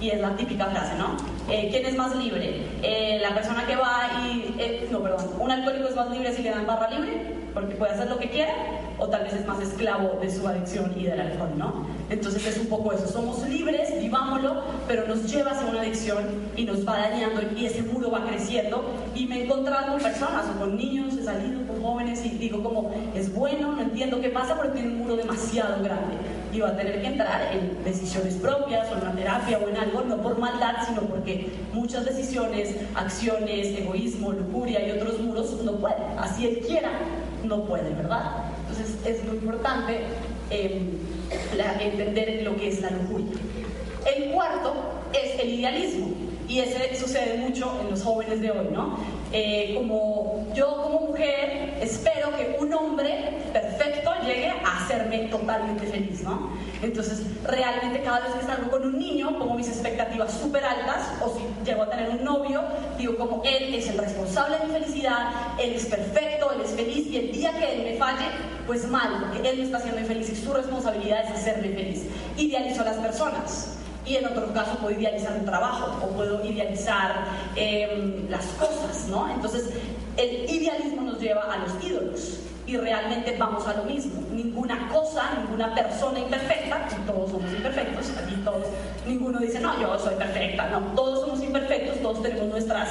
y 0.00 0.10
es 0.10 0.20
la 0.20 0.34
típica 0.34 0.66
frase, 0.66 0.94
¿no? 0.96 1.16
Eh, 1.52 1.68
¿Quién 1.70 1.84
es 1.84 1.96
más 1.96 2.16
libre? 2.16 2.64
Eh, 2.82 3.18
la 3.20 3.34
persona 3.34 3.66
que 3.66 3.76
va 3.76 4.10
y... 4.24 4.54
Eh, 4.58 4.88
no, 4.90 5.02
perdón, 5.02 5.34
un 5.38 5.50
alcohólico 5.50 5.88
es 5.88 5.96
más 5.96 6.10
libre 6.10 6.32
si 6.32 6.42
le 6.42 6.50
dan 6.50 6.66
barra 6.66 6.90
libre, 6.90 7.34
porque 7.52 7.74
puede 7.74 7.92
hacer 7.92 8.08
lo 8.08 8.18
que 8.18 8.30
quiera, 8.30 8.54
o 8.98 9.08
tal 9.08 9.24
vez 9.24 9.34
es 9.34 9.46
más 9.46 9.60
esclavo 9.60 10.18
de 10.20 10.30
su 10.30 10.46
adicción 10.46 10.94
y 10.96 11.04
del 11.04 11.20
alcohol, 11.20 11.50
¿no? 11.56 11.86
Entonces 12.08 12.46
es 12.46 12.58
un 12.58 12.66
poco 12.66 12.92
eso, 12.92 13.06
somos 13.06 13.46
libres, 13.48 14.00
vivámoslo, 14.00 14.62
pero 14.88 15.06
nos 15.06 15.30
lleva 15.30 15.50
hacia 15.50 15.68
una 15.68 15.80
adicción 15.80 16.24
y 16.56 16.64
nos 16.64 16.86
va 16.86 16.98
dañando 16.98 17.42
y 17.54 17.66
ese 17.66 17.82
muro 17.82 18.10
va 18.10 18.24
creciendo 18.26 18.84
y 19.14 19.26
me 19.26 19.40
he 19.40 19.44
encontrado 19.44 19.92
con 19.92 20.00
personas 20.00 20.46
o 20.54 20.58
con 20.58 20.76
niños, 20.76 21.14
he 21.16 21.24
salido 21.24 21.66
con 21.66 21.82
jóvenes 21.82 22.24
y 22.24 22.30
digo 22.30 22.62
como, 22.62 22.90
es 23.14 23.32
bueno, 23.34 23.72
no 23.72 23.82
entiendo 23.82 24.20
qué 24.20 24.30
pasa, 24.30 24.56
pero 24.60 24.72
tiene 24.72 24.88
un 24.88 24.98
muro 24.98 25.16
demasiado 25.16 25.82
grande 25.82 26.16
va 26.58 26.70
a 26.70 26.76
tener 26.76 27.00
que 27.00 27.06
entrar 27.06 27.52
en 27.52 27.84
decisiones 27.84 28.34
propias 28.34 28.88
o 28.90 28.96
en 28.96 29.02
una 29.02 29.12
terapia 29.14 29.58
o 29.58 29.68
en 29.68 29.76
algo, 29.76 30.02
no 30.02 30.16
por 30.20 30.38
maldad, 30.38 30.76
sino 30.86 31.02
porque 31.02 31.50
muchas 31.72 32.04
decisiones, 32.04 32.74
acciones, 32.94 33.78
egoísmo, 33.78 34.32
lujuria 34.32 34.88
y 34.88 34.90
otros 34.90 35.20
muros 35.20 35.52
no 35.62 35.76
pueden, 35.76 36.18
así 36.18 36.46
él 36.46 36.64
quiera, 36.66 36.90
no 37.44 37.64
puede, 37.64 37.94
¿verdad? 37.94 38.46
Entonces 38.68 38.96
es 39.06 39.24
muy 39.24 39.36
importante 39.36 40.00
em, 40.50 40.88
entender 41.80 42.42
lo 42.42 42.56
que 42.56 42.68
es 42.68 42.80
la 42.80 42.90
lujuria. 42.90 43.38
El 44.16 44.32
cuarto 44.32 44.74
es 45.12 45.40
el 45.40 45.50
idealismo. 45.50 46.08
Y 46.48 46.58
ese 46.58 46.96
sucede 46.96 47.38
mucho 47.38 47.72
en 47.80 47.90
los 47.90 48.02
jóvenes 48.02 48.40
de 48.40 48.50
hoy, 48.50 48.66
¿no? 48.72 48.98
Eh, 49.32 49.74
como 49.76 50.48
yo 50.54 50.82
como 50.82 51.00
mujer 51.06 51.78
espero 51.80 52.36
que 52.36 52.56
un 52.58 52.72
hombre 52.74 53.38
perfecto 53.52 54.10
llegue 54.24 54.48
a 54.48 54.82
hacerme 54.82 55.18
totalmente 55.28 55.86
feliz, 55.86 56.22
¿no? 56.22 56.50
Entonces, 56.82 57.22
realmente 57.44 58.02
cada 58.02 58.20
vez 58.20 58.34
que 58.34 58.46
salgo 58.46 58.70
con 58.70 58.82
un 58.84 58.98
niño, 58.98 59.38
pongo 59.38 59.54
mis 59.54 59.68
expectativas 59.68 60.32
súper 60.32 60.64
altas, 60.64 61.12
o 61.22 61.36
si 61.36 61.42
llego 61.64 61.82
a 61.82 61.90
tener 61.90 62.10
un 62.10 62.24
novio, 62.24 62.62
digo 62.98 63.16
como 63.16 63.42
él 63.44 63.74
es 63.74 63.88
el 63.88 63.98
responsable 63.98 64.58
de 64.58 64.66
mi 64.66 64.72
felicidad, 64.72 65.30
él 65.62 65.74
es 65.74 65.86
perfecto, 65.86 66.52
él 66.52 66.62
es 66.62 66.70
feliz, 66.70 67.06
y 67.06 67.16
el 67.16 67.32
día 67.32 67.52
que 67.52 67.72
él 67.72 67.92
me 67.92 67.98
falle, 67.98 68.26
pues 68.66 68.86
mal, 68.88 69.20
porque 69.20 69.48
él 69.48 69.58
me 69.58 69.64
está 69.64 69.78
haciendo 69.78 70.06
feliz 70.06 70.28
y 70.30 70.36
su 70.36 70.52
responsabilidad 70.52 71.24
es 71.24 71.30
hacerme 71.30 71.68
feliz. 71.68 72.06
Idealizo 72.36 72.82
a 72.82 72.86
las 72.86 72.96
personas 72.96 73.76
y 74.10 74.16
en 74.16 74.26
otro 74.26 74.52
caso 74.52 74.76
puedo 74.78 74.98
idealizar 74.98 75.36
un 75.38 75.44
trabajo 75.44 76.04
o 76.04 76.08
puedo 76.08 76.44
idealizar 76.44 77.26
em, 77.54 78.28
las 78.28 78.44
cosas, 78.58 79.06
¿no? 79.08 79.30
Entonces, 79.32 79.70
el 80.16 80.50
idealismo 80.50 81.02
nos 81.02 81.20
lleva 81.20 81.42
a 81.42 81.58
los 81.58 81.84
ídolos 81.84 82.40
y 82.66 82.76
realmente 82.76 83.36
vamos 83.38 83.64
a 83.68 83.74
lo 83.74 83.84
mismo. 83.84 84.20
Ninguna 84.32 84.88
cosa, 84.88 85.30
ninguna 85.38 85.72
persona 85.76 86.18
imperfecta, 86.18 86.88
todos 87.06 87.30
somos 87.30 87.52
imperfectos, 87.52 88.10
aquí 88.18 88.34
todos, 88.44 88.66
ninguno 89.06 89.38
dice, 89.38 89.60
no, 89.60 89.80
yo 89.80 89.96
soy 89.96 90.16
perfecta, 90.16 90.68
no, 90.70 90.80
todos 90.96 91.20
somos 91.20 91.42
imperfectos, 91.44 92.00
todos 92.00 92.20
tenemos 92.20 92.48
nuestras 92.48 92.88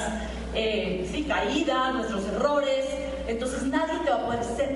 eh, 0.54 1.06
sí, 1.12 1.24
caídas, 1.24 1.94
nuestros 1.96 2.24
errores, 2.28 2.86
entonces 3.28 3.62
nadie 3.64 3.98
te 4.04 4.10
va 4.10 4.16
a 4.16 4.24
poder 4.24 4.40
hacer 4.40 4.74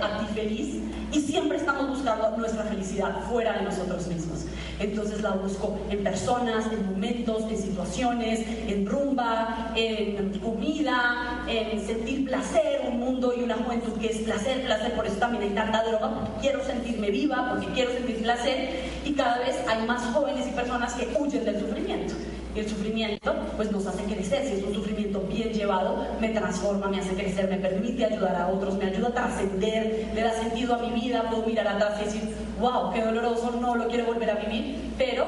a 0.00 0.18
ti 0.18 0.26
feliz 0.34 0.80
y 1.12 1.20
siempre 1.20 1.58
estamos 1.58 1.88
buscando 1.88 2.36
nuestra 2.36 2.64
felicidad 2.64 3.22
fuera 3.28 3.54
de 3.54 3.62
nosotros 3.62 4.06
mismos. 4.06 4.46
Entonces 4.78 5.20
la 5.20 5.32
busco 5.32 5.78
en 5.90 6.02
personas, 6.02 6.66
en 6.72 6.86
momentos, 6.86 7.44
en 7.50 7.58
situaciones, 7.58 8.40
en 8.66 8.86
rumba, 8.86 9.72
en 9.76 10.38
comida, 10.38 11.44
en 11.46 11.84
sentir 11.86 12.24
placer, 12.24 12.82
un 12.88 12.98
mundo 12.98 13.34
y 13.36 13.42
una 13.42 13.56
juventud 13.56 13.92
que 14.00 14.08
es 14.08 14.18
placer, 14.18 14.64
placer, 14.64 14.94
por 14.94 15.06
eso 15.06 15.16
también 15.16 15.42
hay 15.42 15.50
tanta 15.50 15.82
droga, 15.82 16.14
porque 16.14 16.30
quiero 16.40 16.64
sentirme 16.64 17.10
viva, 17.10 17.50
porque 17.50 17.66
quiero 17.74 17.92
sentir 17.92 18.22
placer 18.22 18.70
y 19.04 19.12
cada 19.12 19.38
vez 19.38 19.56
hay 19.68 19.86
más 19.86 20.02
jóvenes 20.14 20.46
y 20.46 20.50
personas 20.52 20.94
que 20.94 21.08
huyen 21.18 21.44
del 21.44 21.60
sufrimiento. 21.60 22.14
Y 22.54 22.60
el 22.60 22.68
sufrimiento 22.68 23.34
pues 23.56 23.70
nos 23.70 23.86
hace 23.86 24.02
crecer, 24.04 24.44
si 24.44 24.54
es 24.54 24.64
un 24.64 24.74
sufrimiento 24.74 25.20
bien 25.20 25.52
llevado, 25.52 26.04
me 26.20 26.30
transforma, 26.30 26.88
me 26.88 26.98
hace 26.98 27.14
crecer, 27.14 27.48
me 27.48 27.58
permite 27.58 28.04
ayudar 28.04 28.34
a 28.34 28.48
otros, 28.48 28.76
me 28.76 28.86
ayuda 28.86 29.08
a 29.08 29.12
trascender, 29.12 30.10
le 30.14 30.20
da 30.20 30.32
sentido 30.32 30.74
a 30.74 30.78
mi 30.78 30.90
vida, 30.90 31.30
puedo 31.30 31.46
mirar 31.46 31.68
atrás 31.68 32.00
y 32.00 32.04
decir, 32.06 32.22
wow, 32.60 32.92
qué 32.92 33.02
doloroso, 33.02 33.52
no 33.60 33.76
lo 33.76 33.86
quiero 33.88 34.06
volver 34.06 34.30
a 34.30 34.34
vivir, 34.34 34.92
pero 34.98 35.26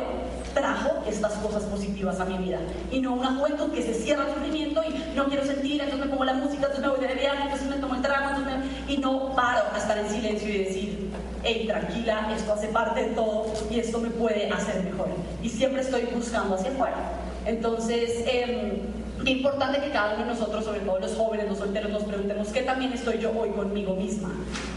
trajo 0.53 0.91
estas 1.09 1.33
cosas 1.35 1.63
positivas 1.65 2.19
a 2.21 2.25
mi 2.25 2.39
vida. 2.39 2.59
Y 2.91 3.01
no 3.01 3.15
una 3.15 3.35
juventud 3.37 3.73
que 3.73 3.83
se 3.83 3.95
cierra 3.95 4.27
el 4.27 4.35
sufrimiento 4.35 4.83
y 4.83 5.17
no 5.17 5.27
quiero 5.27 5.45
sentir, 5.45 5.81
entonces 5.81 6.07
me 6.07 6.11
pongo 6.11 6.25
la 6.25 6.35
música, 6.35 6.67
entonces 6.67 6.81
me 6.81 6.89
voy 6.89 7.01
de 7.07 7.15
viaje, 7.15 7.43
entonces 7.45 7.69
me 7.69 7.77
tomo 7.77 7.95
el 7.95 8.03
trago, 8.03 8.23
y 8.89 8.99
no 8.99 9.35
paro 9.35 9.63
a 9.73 9.79
estar 9.79 9.97
en 9.99 10.09
silencio 10.09 10.49
y 10.49 10.59
decir, 10.59 11.02
hey, 11.45 11.65
tranquila, 11.67 12.33
esto 12.37 12.53
hace 12.53 12.69
parte 12.69 13.09
de 13.09 13.15
todo 13.15 13.47
y 13.71 13.79
esto 13.79 13.99
me 13.99 14.11
puede 14.11 14.49
hacer 14.51 14.83
mejor. 14.83 15.09
Y 15.43 15.49
siempre 15.49 15.83
estoy 15.83 16.03
buscando 16.15 16.55
hacia 16.55 16.71
afuera. 16.71 16.97
Entonces, 17.45 18.25
eh, 18.27 18.81
importante 19.27 19.81
que 19.81 19.91
cada 19.91 20.15
uno 20.15 20.25
de 20.25 20.31
nosotros, 20.31 20.65
sobre 20.65 20.81
todo 20.81 20.99
los 20.99 21.15
jóvenes, 21.15 21.49
los 21.49 21.59
solteros, 21.59 21.91
nos 21.91 22.05
preguntemos 22.05 22.49
qué 22.49 22.63
también 22.63 22.93
estoy 22.93 23.19
yo 23.19 23.33
hoy 23.39 23.51
conmigo 23.51 23.95
misma. 23.95 24.31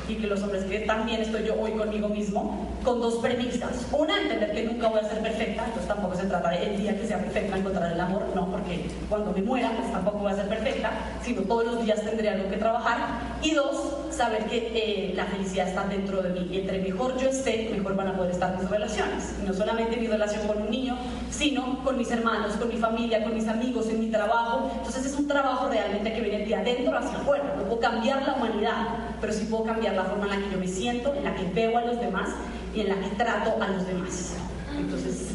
Y 0.07 0.15
que 0.15 0.27
los 0.27 0.41
hombres, 0.43 0.63
qué 0.65 0.79
también 0.79 1.22
estoy 1.22 1.45
yo 1.45 1.55
hoy 1.60 1.72
conmigo 1.72 2.10
mismo, 2.10 2.67
con 2.84 3.01
dos 3.01 3.15
premisas. 3.15 3.88
Una, 3.91 4.22
entender 4.22 4.51
que 4.53 4.63
nunca 4.63 4.88
voy 4.88 5.00
a 5.00 5.10
ser 5.10 5.19
perfecta, 5.19 5.65
entonces 5.65 5.88
tampoco 5.88 6.15
se 6.15 6.25
trata 6.25 6.50
de 6.50 6.63
el 6.63 6.77
día 6.77 7.00
que 7.00 7.07
sea 7.07 7.17
perfecta 7.17 7.57
encontrar 7.57 7.91
el 7.91 8.00
amor, 8.00 8.24
no, 8.36 8.51
porque 8.51 8.86
cuando 9.10 9.31
me 9.31 9.41
muera, 9.41 9.72
pues 9.75 9.91
tampoco 9.91 10.19
voy 10.19 10.31
a 10.31 10.36
ser 10.36 10.48
perfecta, 10.48 10.91
sino 11.24 11.41
todos 11.41 11.65
los 11.65 11.84
días 11.84 12.01
tendré 12.03 12.29
algo 12.29 12.50
que 12.50 12.57
trabajar. 12.57 12.98
Y 13.41 13.55
dos, 13.55 14.04
saber 14.15 14.45
que 14.45 14.72
eh, 14.74 15.13
la 15.15 15.25
felicidad 15.25 15.67
está 15.67 15.86
dentro 15.88 16.22
de 16.22 16.29
mí. 16.29 16.48
Y 16.51 16.60
entre 16.60 16.79
mejor 16.79 17.17
yo 17.17 17.29
esté, 17.29 17.69
mejor 17.72 17.95
van 17.95 18.10
a 18.10 18.17
poder 18.17 18.31
estar 18.31 18.57
mis 18.60 18.69
relaciones. 18.69 19.36
No 19.45 19.53
solamente 19.53 19.98
mi 19.98 20.07
relación 20.07 20.48
con 20.48 20.62
un 20.62 20.69
niño, 20.69 20.98
sino 21.29 21.84
con 21.84 21.98
mis 21.98 22.10
hermanos, 22.12 22.53
con 22.53 22.69
mi 22.69 22.77
familia, 22.77 23.24
con 23.24 23.34
mis 23.34 23.48
amigos, 23.48 23.89
en 23.89 24.00
mi 24.00 24.07
trabajo. 24.07 24.72
Entonces 24.77 25.05
es 25.05 25.17
un 25.17 25.27
trabajo 25.27 25.69
realmente 25.69 26.13
que 26.13 26.22
viene 26.22 26.45
de 26.45 26.55
adentro 26.55 26.98
hacia 26.98 27.17
afuera. 27.17 27.53
No 27.57 27.63
puedo 27.63 27.79
cambiar 27.79 28.25
la 28.25 28.34
humanidad, 28.36 28.88
pero 29.19 29.34
sí 29.34 29.45
puedo 29.45 29.65
cambiar 29.65 29.95
la 29.95 30.05
forma 30.05 30.25
en 30.25 30.29
la 30.31 30.48
que 30.48 30.53
yo 30.53 30.60
me 30.60 30.67
siento, 30.67 31.13
en 31.13 31.24
la 31.24 31.36
que 31.36 31.45
veo 31.53 31.77
a 31.77 31.81
los 31.81 32.00
demás 32.00 32.29
y 32.74 32.81
en 32.81 32.89
la 32.89 32.95
que 32.95 33.15
trato 33.15 33.62
a 33.62 33.67
los 33.67 33.86
demás. 33.86 34.36
Entonces, 34.77 35.34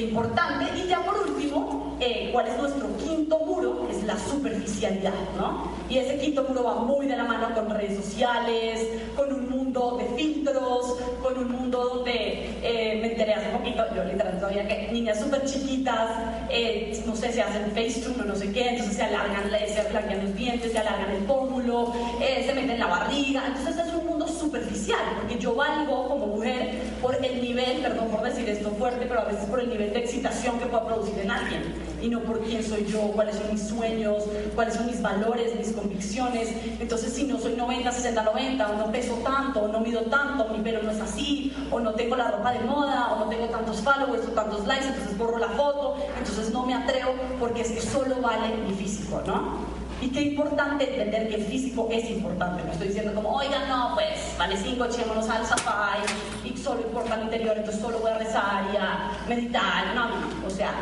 importante. 0.00 0.66
Y 0.78 0.88
ya 0.88 1.00
por 1.04 1.16
último, 1.18 1.96
eh, 2.00 2.30
¿cuál 2.32 2.48
es 2.48 2.58
nuestro 2.58 2.96
quinto 2.96 3.38
muro? 3.40 3.88
Es 3.90 4.02
la 4.04 4.16
superficialidad, 4.18 5.12
¿no? 5.36 5.72
Y 5.88 5.98
ese 5.98 6.18
quinto 6.18 6.44
muro 6.48 6.64
va 6.64 6.74
muy 6.76 7.06
de 7.06 7.16
la 7.16 7.24
mano 7.24 7.54
con 7.54 7.70
redes 7.70 8.04
sociales, 8.04 8.88
con 9.16 9.32
un 9.32 9.48
mundo 9.48 9.98
de 9.98 10.16
filtros, 10.16 10.96
con 11.22 11.38
un 11.38 11.52
mundo 11.52 11.84
donde 11.94 12.50
eh, 12.62 12.98
me 13.00 13.12
enteré 13.12 13.34
hace 13.34 13.48
poquito, 13.50 13.84
yo 13.94 14.04
literalmente 14.04 14.40
sabía 14.40 14.66
que 14.68 14.92
niñas 14.92 15.20
súper 15.20 15.44
chiquitas, 15.44 16.10
eh, 16.50 17.02
no 17.06 17.14
sé, 17.14 17.32
se 17.32 17.42
hacen 17.42 17.70
FaceTime 17.72 18.22
o 18.22 18.24
no 18.24 18.34
sé 18.34 18.52
qué, 18.52 18.70
entonces 18.70 18.96
se 18.96 19.02
alargan, 19.02 19.44
se 19.50 19.90
blanquean 19.90 20.24
los 20.24 20.36
dientes, 20.36 20.72
se 20.72 20.78
alargan 20.78 21.10
el 21.10 21.22
pómulo, 21.24 21.92
se 22.18 22.54
meten 22.54 22.78
la 22.78 22.86
barriga, 22.86 23.44
entonces 23.46 23.86
es 23.86 23.94
un 23.94 24.06
mundo 24.06 24.13
superficial, 24.54 25.00
porque 25.16 25.38
yo 25.38 25.54
valgo 25.54 26.08
como 26.08 26.26
mujer 26.26 26.80
por 27.02 27.14
el 27.24 27.42
nivel, 27.42 27.78
perdón 27.82 28.08
por 28.08 28.22
decir 28.22 28.48
esto 28.48 28.70
fuerte, 28.70 29.06
pero 29.06 29.20
a 29.20 29.24
veces 29.24 29.44
por 29.46 29.60
el 29.60 29.68
nivel 29.68 29.92
de 29.92 29.98
excitación 29.98 30.58
que 30.58 30.66
pueda 30.66 30.86
producir 30.86 31.18
en 31.18 31.30
alguien 31.30 31.74
y 32.00 32.08
no 32.08 32.20
por 32.20 32.40
quién 32.40 32.62
soy 32.62 32.86
yo, 32.86 33.00
cuáles 33.12 33.36
son 33.36 33.50
mis 33.50 33.66
sueños, 33.66 34.24
cuáles 34.54 34.74
son 34.74 34.86
mis 34.86 35.00
valores, 35.02 35.56
mis 35.56 35.72
convicciones. 35.72 36.50
Entonces, 36.78 37.12
si 37.12 37.24
no 37.24 37.38
soy 37.38 37.54
90, 37.54 37.90
60, 37.90 38.22
90, 38.22 38.68
o 38.68 38.76
no 38.76 38.92
peso 38.92 39.14
tanto, 39.24 39.62
o 39.62 39.68
no 39.68 39.80
mido 39.80 40.02
tanto, 40.02 40.48
mi 40.50 40.62
pelo 40.62 40.82
no 40.82 40.90
es 40.90 41.00
así, 41.00 41.52
o 41.70 41.80
no 41.80 41.94
tengo 41.94 42.14
la 42.14 42.30
ropa 42.30 42.52
de 42.52 42.60
moda, 42.60 43.14
o 43.14 43.24
no 43.24 43.30
tengo 43.30 43.46
tantos 43.46 43.80
followers 43.80 44.26
o 44.28 44.32
tantos 44.32 44.66
likes, 44.66 44.86
entonces 44.86 45.16
borro 45.18 45.38
la 45.38 45.48
foto, 45.48 45.96
entonces 46.18 46.52
no 46.52 46.64
me 46.66 46.74
atrevo 46.74 47.14
porque 47.40 47.62
es 47.62 47.72
que 47.72 47.80
solo 47.80 48.16
vale 48.20 48.54
mi 48.56 48.74
físico, 48.74 49.22
¿no? 49.26 49.83
Y 50.00 50.08
qué 50.10 50.20
importante 50.22 50.90
entender 50.90 51.28
que 51.28 51.36
el 51.36 51.44
físico 51.44 51.88
es 51.90 52.10
importante. 52.10 52.62
No 52.64 52.72
estoy 52.72 52.88
diciendo 52.88 53.14
como, 53.14 53.30
oigan, 53.36 53.68
no, 53.68 53.92
pues 53.94 54.34
vale 54.38 54.56
cinco, 54.56 54.84
echémonos 54.84 55.28
al 55.30 55.46
safari 55.46 56.02
y 56.44 56.56
solo 56.56 56.82
importa 56.82 57.14
el 57.14 57.24
interior, 57.24 57.56
entonces 57.56 57.80
solo 57.80 57.98
voy 58.00 58.10
a 58.10 58.18
rezar 58.18 58.64
y 58.72 58.76
a 58.76 59.10
meditar. 59.28 59.94
No, 59.94 60.08
no, 60.08 60.46
o 60.46 60.50
sea, 60.50 60.72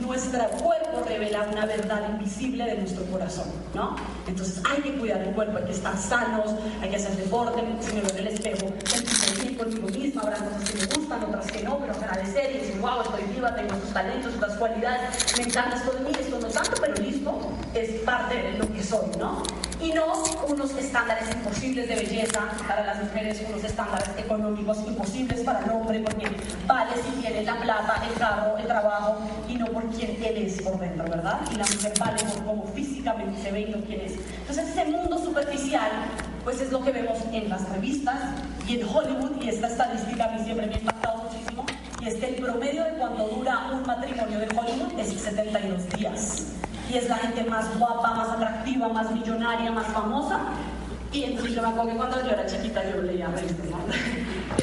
nuestro 0.00 0.48
cuerpo 0.62 1.02
revela 1.06 1.46
una 1.50 1.66
verdad 1.66 2.08
invisible 2.10 2.64
de 2.64 2.76
nuestro 2.76 3.04
corazón, 3.06 3.46
¿no? 3.74 3.96
Entonces 4.26 4.62
hay 4.68 4.82
que 4.82 4.96
cuidar 4.98 5.20
el 5.20 5.34
cuerpo, 5.34 5.58
hay 5.58 5.64
que 5.64 5.72
estar 5.72 5.96
sanos, 5.96 6.54
hay 6.80 6.90
que 6.90 6.96
hacer 6.96 7.16
deporte, 7.16 7.62
si 7.80 7.94
me 7.94 8.00
veo 8.00 8.10
en 8.10 8.18
el 8.18 8.26
espejo, 8.28 8.66
sentirme 8.84 9.56
conmigo 9.56 9.88
misma, 9.88 10.22
habrá 10.22 10.36
cosas 10.36 10.70
que 10.70 10.78
me 10.78 10.86
gustan, 10.86 11.24
otras 11.24 11.46
que 11.50 11.62
no, 11.62 11.78
pero 11.78 11.92
agradecer 11.92 12.50
y 12.54 12.58
decir, 12.58 12.80
wow, 12.80 13.02
estoy 13.02 13.24
viva, 13.34 13.54
tengo 13.54 13.74
estos 13.74 13.92
talentos, 13.92 14.34
estas 14.34 14.56
cualidades, 14.56 15.38
me 15.38 15.44
encanta 15.44 15.76
esto 15.76 15.92
de 15.92 16.00
mí, 16.00 16.12
esto 16.18 16.38
no 16.40 16.48
tanto, 16.48 16.72
pero 16.80 16.94
listo, 16.94 17.38
es 17.74 18.00
parte 18.02 18.36
de 18.36 18.52
lo 18.58 18.72
que 18.72 18.82
soy, 18.82 19.06
¿no? 19.18 19.42
y 19.82 19.92
no 19.92 20.04
unos 20.46 20.76
estándares 20.76 21.30
imposibles 21.34 21.88
de 21.88 21.96
belleza 21.96 22.48
para 22.68 22.84
las 22.84 23.02
mujeres, 23.02 23.42
unos 23.48 23.64
estándares 23.64 24.10
económicos 24.18 24.78
imposibles 24.86 25.40
para 25.40 25.64
el 25.64 25.70
hombre, 25.70 26.00
porque 26.00 26.28
vale 26.66 26.90
si 27.02 27.20
tiene 27.20 27.42
la 27.44 27.58
plata, 27.60 28.02
el 28.06 28.18
carro, 28.18 28.58
el 28.58 28.66
trabajo, 28.66 29.18
y 29.48 29.54
no 29.54 29.66
por 29.66 29.84
quién 29.90 30.22
él 30.22 30.36
es 30.36 30.60
por 30.60 30.78
dentro, 30.78 31.04
¿verdad? 31.04 31.40
Y 31.50 31.56
la 31.56 31.64
mujer 31.64 31.92
vale 31.98 32.22
por 32.24 32.44
cómo 32.44 32.64
físicamente 32.74 33.42
se 33.42 33.52
ve 33.52 33.60
y 33.62 33.70
no 33.70 33.82
quién 33.84 34.00
es. 34.02 34.12
Entonces 34.40 34.68
ese 34.68 34.84
mundo 34.84 35.18
superficial, 35.18 35.90
pues 36.44 36.60
es 36.60 36.70
lo 36.70 36.82
que 36.84 36.92
vemos 36.92 37.18
en 37.32 37.48
las 37.48 37.66
revistas 37.70 38.18
y 38.66 38.80
en 38.80 38.86
Hollywood, 38.86 39.42
y 39.42 39.48
esta 39.48 39.68
estadística 39.68 40.26
a 40.26 40.28
mí 40.28 40.44
siempre 40.44 40.66
me 40.66 40.74
ha 40.74 40.78
impactado 40.78 41.24
muchísimo, 41.24 41.64
y 42.02 42.08
es 42.08 42.16
que 42.16 42.26
el 42.26 42.34
promedio 42.34 42.84
de 42.84 42.90
cuando 42.98 43.28
dura 43.28 43.70
un 43.72 43.86
matrimonio 43.86 44.40
de 44.40 44.46
Hollywood 44.46 44.98
es 44.98 45.08
72 45.08 45.88
días 45.90 46.44
y 46.90 46.96
es 46.96 47.08
la 47.08 47.16
gente 47.16 47.44
más 47.44 47.78
guapa, 47.78 48.14
más 48.14 48.30
atractiva, 48.30 48.88
más 48.88 49.10
millonaria, 49.10 49.70
más 49.70 49.86
famosa. 49.88 50.40
Y 51.12 51.24
entonces 51.24 51.54
yo 51.54 51.62
me 51.62 51.68
acuerdo 51.68 51.90
que 51.90 51.96
cuando 51.96 52.22
yo 52.22 52.30
era 52.30 52.46
chiquita 52.46 52.88
yo 52.88 53.02
leía 53.02 53.26
revistas 53.26 53.66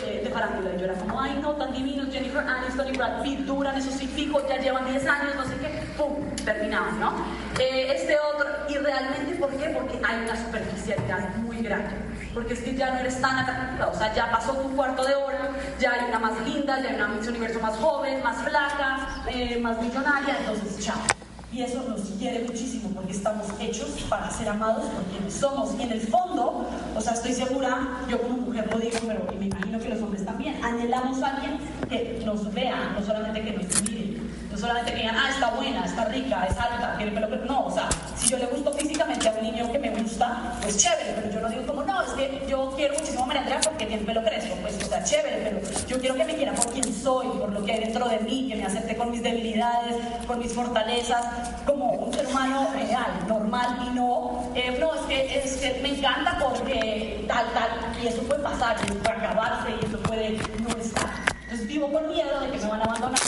de, 0.05 0.21
de 0.23 0.29
farándula 0.29 0.73
y 0.75 0.79
yo 0.79 0.85
era 0.85 0.93
como, 0.93 1.19
ay 1.19 1.39
no, 1.41 1.51
tan 1.53 1.73
divinos, 1.73 2.07
Jennifer 2.11 2.39
Aniston 2.39 2.87
y 2.93 2.97
Brad 2.97 3.21
Pitt 3.21 3.39
duran, 3.39 3.75
eso 3.75 3.91
sí 3.91 4.07
fijo, 4.07 4.41
ya 4.47 4.57
llevan 4.57 4.85
10 4.85 5.07
años, 5.07 5.35
no 5.35 5.43
sé 5.43 5.55
qué, 5.59 5.83
pum, 5.97 6.25
terminamos, 6.45 6.93
¿no? 6.99 7.11
Eh, 7.59 7.93
este 7.95 8.17
otro, 8.17 8.47
y 8.69 8.77
realmente, 8.77 9.35
¿por 9.35 9.49
qué? 9.51 9.69
Porque 9.69 9.99
hay 10.05 10.23
una 10.23 10.35
superficialidad 10.37 11.35
muy 11.37 11.61
grande 11.61 11.95
porque 12.33 12.53
es 12.53 12.59
que 12.59 12.75
ya 12.75 12.91
no 12.91 12.99
eres 12.99 13.19
tan 13.19 13.35
atractiva, 13.35 13.87
o 13.87 13.95
sea, 13.97 14.13
ya 14.13 14.29
pasó 14.29 14.53
tu 14.53 14.75
cuarto 14.75 15.03
de 15.03 15.15
hora, 15.15 15.49
ya 15.79 15.93
hay 15.93 16.07
una 16.07 16.19
más 16.19 16.39
linda, 16.45 16.79
ya 16.79 16.89
hay 16.89 16.95
una 16.95 17.07
Miss 17.07 17.27
Universo 17.27 17.59
más 17.59 17.75
joven, 17.77 18.21
más 18.21 18.37
flaca, 18.43 19.23
eh, 19.27 19.59
más 19.59 19.81
millonaria, 19.81 20.37
entonces 20.39 20.85
chao. 20.85 21.16
Y 21.53 21.61
eso 21.61 21.81
nos 21.87 22.01
quiere 22.19 22.43
muchísimo 22.43 22.89
porque 22.93 23.13
estamos 23.13 23.47
hechos 23.59 23.87
para 24.09 24.29
ser 24.29 24.49
amados 24.49 24.83
por 24.85 25.03
quienes 25.05 25.33
somos. 25.33 25.73
Y 25.79 25.83
en 25.83 25.93
el 25.93 26.01
fondo, 26.01 26.67
o 26.95 27.01
sea, 27.01 27.13
estoy 27.13 27.33
segura, 27.33 27.99
yo 28.09 28.21
como 28.21 28.37
mujer 28.37 28.69
lo 28.71 28.77
digo, 28.79 28.97
pero 29.07 29.25
me 29.39 29.45
imagino 29.45 29.79
que 29.79 29.89
los 29.89 30.01
hombres 30.01 30.25
también, 30.25 30.61
anhelamos 30.63 31.21
a 31.23 31.35
alguien 31.35 31.57
que 31.87 32.21
nos 32.25 32.53
vea, 32.53 32.93
no 32.99 33.05
solamente 33.05 33.41
que 33.41 33.53
nos 33.53 33.81
mire, 33.83 34.16
solamente 34.57 34.91
que 34.91 34.99
digan, 34.99 35.15
ah, 35.17 35.29
está 35.29 35.49
buena, 35.51 35.85
está 35.85 36.05
rica, 36.05 36.47
es 36.49 36.57
alta, 36.57 36.95
tiene 36.97 37.11
pelo, 37.11 37.29
pero 37.29 37.45
no, 37.45 37.65
o 37.65 37.71
sea, 37.71 37.89
si 38.15 38.29
yo 38.29 38.37
le 38.37 38.45
gusto 38.47 38.71
físicamente 38.73 39.27
a 39.29 39.31
un 39.31 39.43
niño 39.43 39.71
que 39.71 39.79
me 39.79 39.89
gusta, 39.89 40.57
pues 40.61 40.77
chévere, 40.77 41.13
pero 41.15 41.33
yo 41.33 41.41
no 41.41 41.49
digo 41.49 41.67
como, 41.67 41.83
no, 41.83 42.01
es 42.01 42.09
que 42.09 42.45
yo 42.47 42.73
quiero 42.75 42.93
muchísimo 42.95 43.23
a 43.23 43.27
María 43.27 43.41
Andrea 43.43 43.59
porque 43.63 43.85
tiene 43.85 44.03
pelo 44.03 44.23
crespo, 44.23 44.55
pues, 44.61 44.77
o 44.83 44.87
sea, 44.87 45.03
chévere, 45.03 45.37
pero 45.43 45.85
yo 45.87 45.99
quiero 45.99 46.15
que 46.15 46.25
me 46.25 46.35
quiera 46.35 46.53
por 46.53 46.71
quien 46.71 46.93
soy, 46.93 47.27
por 47.27 47.51
lo 47.51 47.63
que 47.63 47.73
hay 47.73 47.79
dentro 47.81 48.07
de 48.07 48.19
mí, 48.19 48.47
que 48.49 48.55
me 48.55 48.65
acepte 48.65 48.95
con 48.95 49.11
mis 49.11 49.23
debilidades, 49.23 49.95
con 50.25 50.39
mis 50.39 50.53
fortalezas, 50.53 51.25
como 51.65 51.91
un 51.91 52.13
ser 52.13 52.25
humano 52.27 52.69
real, 52.73 53.27
normal 53.27 53.87
y 53.87 53.95
no, 53.95 54.51
eh, 54.55 54.77
no, 54.79 54.95
es 54.95 55.01
que, 55.01 55.39
es 55.39 55.57
que 55.57 55.79
me 55.81 55.97
encanta 55.97 56.37
porque 56.39 57.23
tal, 57.27 57.45
tal, 57.53 57.69
y 58.01 58.07
eso 58.07 58.21
puede 58.23 58.41
pasar, 58.41 58.77
y 58.85 58.91
puede 58.91 59.17
acabarse, 59.17 59.69
y 59.81 59.85
eso 59.85 59.99
puede 59.99 60.37
no 60.61 60.69
estar. 60.81 61.09
Entonces 61.43 61.67
vivo 61.67 61.91
con 61.91 62.07
miedo 62.09 62.39
de 62.41 62.51
que 62.51 62.57
me 62.57 62.67
van 62.67 62.81
a 62.81 62.83
abandonar 62.83 63.19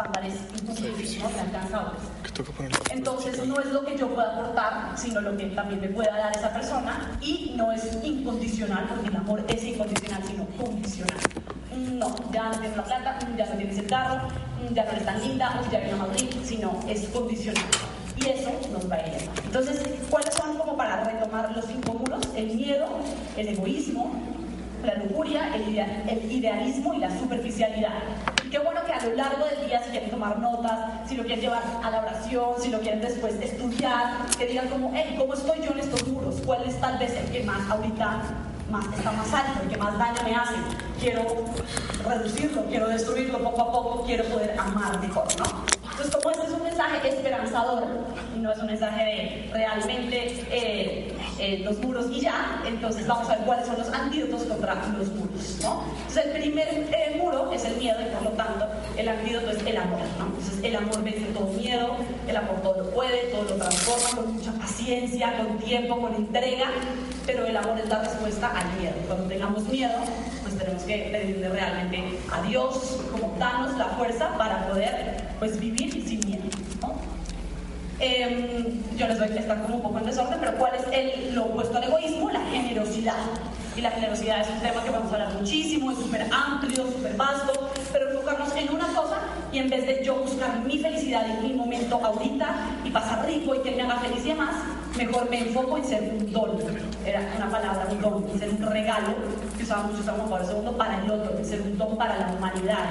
estándares 0.00 0.34
Entonces 2.90 3.46
no 3.46 3.60
es 3.60 3.66
lo 3.66 3.84
que 3.84 3.98
yo 3.98 4.08
pueda 4.08 4.32
aportar, 4.32 4.92
sino 4.96 5.20
lo 5.20 5.36
que 5.36 5.46
también 5.46 5.80
me 5.80 5.88
pueda 5.88 6.16
dar 6.16 6.34
esa 6.36 6.52
persona 6.52 7.10
y 7.20 7.54
no 7.56 7.72
es 7.72 7.98
incondicional, 8.02 8.86
porque 8.88 9.08
el 9.08 9.16
amor 9.16 9.44
es 9.48 9.62
incondicional, 9.64 10.22
sino 10.24 10.46
condicional. 10.56 11.18
No, 11.76 12.14
ya 12.32 12.44
no 12.44 12.50
tienes 12.52 12.76
la 12.76 12.84
plata, 12.84 13.18
ya 13.36 13.46
no 13.46 13.56
tienes 13.56 13.78
el 13.78 13.86
carro, 13.86 14.28
ya 14.72 14.84
no 14.84 14.90
eres 14.90 15.04
tan 15.04 15.20
linda, 15.20 15.60
ya 15.70 15.80
no 15.86 16.04
a 16.04 16.06
Madrid, 16.06 16.28
sino 16.44 16.80
es 16.88 17.08
condicional. 17.08 17.64
Y 18.16 18.28
eso 18.28 18.50
nos 18.72 18.90
va 18.90 18.96
a 18.96 19.06
ir. 19.06 19.28
Entonces, 19.44 19.82
¿cuáles 20.10 20.34
son 20.34 20.58
como 20.58 20.76
para 20.76 21.04
retomar 21.04 21.54
los 21.56 21.64
cinco 21.64 21.94
muros? 21.94 22.20
El 22.36 22.54
miedo, 22.54 22.86
el 23.36 23.48
egoísmo, 23.48 24.12
la 24.84 24.94
lujuria, 24.94 25.54
el, 25.54 26.30
idealismo 26.30 26.94
y 26.94 26.98
la 26.98 27.18
superficialidad. 27.18 28.02
Y 28.44 28.50
qué 28.50 28.58
bueno 28.58 28.80
que 28.84 28.89
a 29.00 29.06
lo 29.06 29.14
largo 29.14 29.46
del 29.46 29.66
día, 29.66 29.82
si 29.82 29.90
quieren 29.90 30.10
tomar 30.10 30.38
notas, 30.38 31.08
si 31.08 31.16
lo 31.16 31.22
quieren 31.22 31.40
llevar 31.40 31.62
a 31.82 31.90
la 31.90 32.00
oración, 32.00 32.54
si 32.60 32.68
lo 32.68 32.80
quieren 32.80 33.00
después 33.00 33.34
estudiar, 33.40 34.26
que 34.36 34.46
digan 34.46 34.68
como, 34.68 34.90
hey, 34.94 35.14
¿cómo 35.18 35.32
estoy 35.32 35.58
yo 35.64 35.72
en 35.72 35.80
estos 35.80 36.06
muros? 36.08 36.36
¿Cuál 36.44 36.64
es 36.64 36.78
tal 36.80 36.98
vez 36.98 37.12
el 37.12 37.30
que 37.32 37.42
más 37.44 37.70
ahorita 37.70 38.20
más, 38.70 38.84
está 38.96 39.12
más 39.12 39.32
alto, 39.32 39.62
el 39.62 39.68
que 39.70 39.76
más 39.78 39.98
daño 39.98 40.22
me 40.22 40.34
hace? 40.34 40.54
Quiero 41.00 41.22
reducirlo, 42.06 42.66
quiero 42.66 42.88
destruirlo 42.88 43.38
poco 43.38 43.62
a 43.62 43.72
poco, 43.72 44.04
quiero 44.04 44.24
poder 44.24 44.54
amar 44.58 45.00
mejor, 45.00 45.26
¿no? 45.38 45.80
Entonces, 46.00 46.16
como 46.16 46.30
este 46.30 46.46
es 46.46 46.52
un 46.52 46.62
mensaje 46.62 47.08
esperanzador 47.08 47.84
y 48.34 48.38
no 48.38 48.52
es 48.52 48.58
un 48.58 48.66
mensaje 48.66 49.04
de 49.04 49.50
realmente 49.52 50.46
eh, 50.50 51.14
eh, 51.38 51.60
los 51.62 51.78
muros 51.78 52.06
y 52.10 52.20
ya, 52.20 52.62
entonces 52.66 53.06
vamos 53.06 53.28
a 53.28 53.36
ver 53.36 53.44
cuáles 53.44 53.66
son 53.66 53.78
los 53.78 53.88
antídotos 53.92 54.44
contra 54.44 54.76
los 54.96 55.08
muros. 55.08 55.58
¿no? 55.62 55.84
Entonces, 55.98 56.26
el 56.26 56.40
primer 56.40 56.68
eh, 56.68 57.16
muro 57.20 57.52
es 57.52 57.64
el 57.66 57.76
miedo 57.76 57.98
y 58.00 58.14
por 58.14 58.22
lo 58.22 58.30
tanto 58.30 58.66
el 59.00 59.08
antídoto 59.08 59.50
es 59.50 59.66
el 59.66 59.76
amor. 59.76 60.00
¿no? 60.18 60.26
Entonces, 60.26 60.62
el 60.62 60.76
amor 60.76 61.02
vence 61.02 61.24
todo 61.32 61.46
miedo, 61.52 61.96
el 62.28 62.36
amor 62.36 62.60
todo 62.62 62.84
lo 62.84 62.90
puede, 62.90 63.18
todo 63.32 63.44
lo 63.44 63.54
transforma 63.56 64.22
con 64.22 64.34
mucha 64.34 64.52
paciencia, 64.52 65.36
con 65.36 65.58
tiempo, 65.58 66.00
con 66.00 66.14
entrega, 66.14 66.66
pero 67.26 67.46
el 67.46 67.56
amor 67.56 67.78
es 67.78 67.88
la 67.88 68.00
respuesta 68.00 68.48
al 68.48 68.78
miedo. 68.78 68.94
Cuando 69.06 69.24
tengamos 69.26 69.64
miedo, 69.68 69.94
pues 70.42 70.58
tenemos 70.58 70.82
que 70.82 71.08
pedirle 71.10 71.48
realmente 71.48 72.18
a 72.30 72.42
Dios, 72.42 73.00
como 73.10 73.34
danos 73.38 73.76
la 73.76 73.86
fuerza 73.86 74.36
para 74.36 74.68
poder 74.68 75.28
pues 75.38 75.58
vivir 75.58 75.92
sin 76.06 76.20
miedo. 76.20 76.44
Em, 78.02 78.80
yo 78.96 79.08
les 79.08 79.18
doy 79.18 79.28
que 79.28 79.40
estar 79.40 79.60
como 79.62 79.76
un 79.76 79.82
poco 79.82 79.98
en 79.98 80.06
desorden, 80.06 80.38
pero 80.40 80.56
¿cuál 80.56 80.72
es 80.74 80.84
el, 80.90 81.34
lo 81.34 81.44
opuesto 81.44 81.76
al 81.76 81.84
egoísmo? 81.84 82.30
La 82.30 82.40
generosidad. 82.46 83.14
Y 83.76 83.80
la 83.80 83.90
generosidad 83.90 84.40
es 84.40 84.48
un 84.48 84.60
tema 84.60 84.82
que 84.82 84.90
vamos 84.90 85.12
a 85.12 85.14
hablar 85.14 85.34
muchísimo, 85.34 85.92
es 85.92 85.98
súper 85.98 86.26
amplio, 86.32 86.86
súper 86.86 87.16
vasto, 87.16 87.70
pero 87.92 88.10
enfocarnos 88.10 88.54
en 88.56 88.74
una 88.74 88.88
cosa 88.88 89.18
y 89.52 89.58
en 89.58 89.70
vez 89.70 89.86
de 89.86 90.04
yo 90.04 90.16
buscar 90.16 90.58
mi 90.60 90.78
felicidad 90.78 91.28
en 91.28 91.42
mi 91.42 91.52
momento 91.54 92.00
ahorita 92.04 92.54
y 92.84 92.90
pasar 92.90 93.26
rico 93.26 93.54
y 93.54 93.60
que 93.60 93.70
me 93.70 93.82
haga 93.82 94.00
feliz 94.00 94.24
y 94.24 94.28
demás, 94.28 94.56
mejor 95.04 95.30
me 95.30 95.38
enfoco 95.38 95.78
en 95.78 95.84
ser 95.84 96.02
un 96.02 96.32
don. 96.32 96.58
Era 97.06 97.20
una 97.36 97.50
palabra, 97.50 97.86
un 97.90 98.00
don, 98.00 98.38
ser 98.38 98.50
un 98.50 98.62
regalo 98.66 99.14
que 99.56 99.62
usábamos, 99.62 99.98
usamos 99.98 100.30
para 100.30 100.42
el 100.42 100.48
segundo, 100.48 100.76
para 100.76 101.02
el 101.02 101.10
otro, 101.10 101.44
ser 101.44 101.62
un 101.62 101.78
don 101.78 101.96
para 101.96 102.18
la 102.18 102.34
humanidad. 102.36 102.84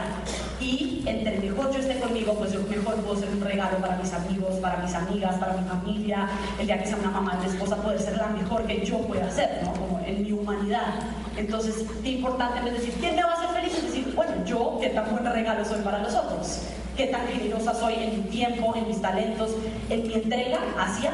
Y 0.59 1.03
entre 1.05 1.37
mejor 1.39 1.71
yo 1.71 1.79
esté 1.79 1.99
conmigo, 1.99 2.33
pues 2.33 2.51
yo 2.51 2.61
mejor 2.63 2.95
puedo 2.95 3.19
ser 3.19 3.29
un 3.29 3.41
regalo 3.41 3.77
para 3.77 3.95
mis 3.97 4.11
amigos, 4.11 4.55
para 4.55 4.77
mis 4.77 4.93
amigas, 4.93 5.35
para 5.35 5.53
mi 5.53 5.67
familia. 5.67 6.27
El 6.59 6.65
día 6.65 6.79
que 6.79 6.87
sea 6.87 6.97
una 6.97 7.11
mamá, 7.11 7.37
una 7.39 7.47
esposa, 7.47 7.75
poder 7.77 7.99
ser 7.99 8.17
la 8.17 8.27
mejor 8.27 8.63
que 8.65 8.83
yo 8.83 8.97
pueda 9.01 9.29
ser, 9.29 9.61
¿no? 9.63 9.73
Como 9.73 9.99
en 9.99 10.23
mi 10.23 10.31
humanidad. 10.31 10.95
Entonces, 11.37 11.85
qué 12.03 12.11
importante 12.11 12.67
es 12.67 12.73
decir, 12.73 12.93
¿quién 12.99 13.15
me 13.15 13.23
va 13.23 13.31
a 13.31 13.33
hacer 13.35 13.49
feliz? 13.49 13.77
Es 13.77 13.83
decir, 13.83 14.13
bueno, 14.15 14.31
yo, 14.45 14.77
qué 14.81 14.89
tan 14.89 15.09
buen 15.11 15.25
regalo 15.25 15.63
soy 15.63 15.81
para 15.81 15.99
los 15.99 16.13
otros, 16.13 16.63
qué 16.97 17.07
tan 17.07 17.25
generosa 17.27 17.73
soy 17.73 17.93
en 17.93 18.17
mi 18.17 18.29
tiempo, 18.29 18.73
en 18.75 18.87
mis 18.87 19.01
talentos, 19.01 19.51
en 19.89 20.07
mi 20.07 20.15
entrega 20.15 20.59
hacia 20.77 21.11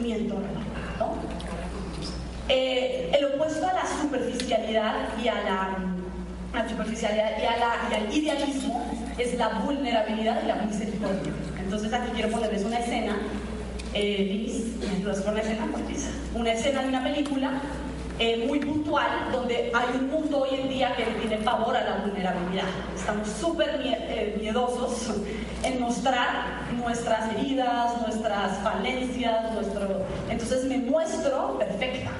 mi 0.00 0.12
entorno. 0.12 0.60
¿no? 0.98 1.16
Eh, 2.48 3.10
el 3.16 3.24
opuesto 3.26 3.66
a 3.66 3.72
la 3.72 3.86
superficialidad 3.86 5.08
y 5.22 5.28
a 5.28 5.34
la, 5.42 6.68
superficialidad 6.68 7.30
y, 7.40 7.46
a 7.46 7.56
la, 7.56 7.74
y 7.90 7.94
al 7.94 8.16
idealismo 8.16 8.86
es 9.18 9.34
la 9.38 9.48
vulnerabilidad 9.60 10.42
y 10.42 10.46
la 10.46 10.56
misericordia. 10.56 11.32
Entonces 11.58 11.92
aquí 11.92 12.10
quiero 12.14 12.30
ponerles 12.30 12.64
una 12.64 12.78
escena, 12.78 13.16
eh, 13.94 14.44
Liz, 14.44 14.76
¿me 14.80 14.96
ayudas 14.96 15.20
con 15.20 15.34
la 15.34 15.40
escena? 15.40 15.66
Una 16.34 16.52
escena 16.52 16.82
de 16.82 16.88
una 16.88 17.02
película 17.02 17.60
eh, 18.18 18.44
muy 18.46 18.60
puntual 18.60 19.32
donde 19.32 19.72
hay 19.74 19.96
un 19.98 20.10
mundo 20.10 20.40
hoy 20.42 20.60
en 20.60 20.68
día 20.68 20.94
que 20.94 21.04
tiene 21.04 21.38
pavor 21.42 21.76
a 21.76 21.82
la 21.82 21.96
vulnerabilidad. 22.04 22.66
Estamos 22.94 23.28
súper 23.28 23.80
eh, 23.84 24.36
miedosos 24.38 25.16
en 25.62 25.80
mostrar 25.80 26.62
nuestras 26.76 27.32
heridas, 27.32 28.00
nuestras 28.00 28.58
falencias, 28.58 29.52
nuestro... 29.52 30.02
Entonces 30.28 30.64
me 30.64 30.78
muestro 30.78 31.58
perfecta. 31.58 32.10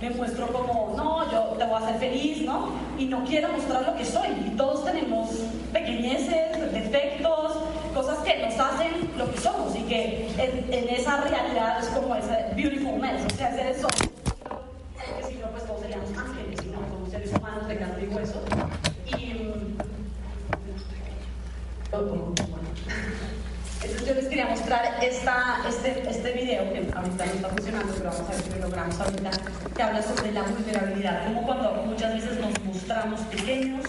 Me 0.00 0.10
muestro 0.10 0.48
como, 0.48 0.94
no, 0.96 1.30
yo 1.30 1.56
te 1.58 1.64
voy 1.64 1.74
a 1.74 1.86
hacer 1.86 1.98
feliz, 1.98 2.42
¿no? 2.42 2.68
Y 2.98 3.06
no 3.06 3.24
quiero 3.24 3.48
mostrar 3.48 3.86
lo 3.86 3.96
que 3.96 4.04
soy. 4.04 4.28
Y 4.46 4.50
todos 4.56 4.84
tenemos 4.84 5.30
pequeñeces, 5.72 6.72
defectos, 6.72 7.52
cosas 7.94 8.18
que 8.18 8.36
nos 8.46 8.58
hacen 8.58 9.10
lo 9.16 9.30
que 9.32 9.40
somos 9.40 9.74
y 9.74 9.82
que 9.82 10.28
en, 10.36 10.88
esa 10.90 11.16
realidad 11.22 11.78
es 11.80 11.88
como 11.88 12.14
ese 12.14 12.48
beautiful 12.54 13.00
mess, 13.00 13.22
o 13.24 13.36
sea, 13.36 13.54
ser 13.54 13.66
eso 13.68 13.88
de 17.68 17.78
carne 17.78 18.04
y 18.04 18.14
hueso. 18.14 18.42
Y 19.06 19.34
mm, 19.34 19.78
entonces 23.82 24.06
yo 24.06 24.14
les 24.14 24.26
quería 24.26 24.46
mostrar 24.66 24.98
esta, 25.00 25.60
este, 25.68 26.10
este 26.10 26.32
video 26.32 26.72
que 26.72 26.78
ahorita 26.92 27.24
no 27.24 27.32
está 27.32 27.48
funcionando, 27.50 27.94
pero 27.96 28.10
vamos 28.10 28.28
a 28.28 28.32
ver 28.32 28.42
si 28.42 28.50
lo 28.50 28.58
logramos 28.66 28.98
ahorita, 28.98 29.30
que 29.76 29.82
habla 29.82 30.02
sobre 30.02 30.32
la 30.32 30.42
vulnerabilidad, 30.42 31.24
como 31.26 31.42
cuando 31.46 31.72
muchas 31.86 32.14
veces 32.14 32.40
nos 32.40 32.64
mostramos 32.64 33.20
pequeños, 33.20 33.84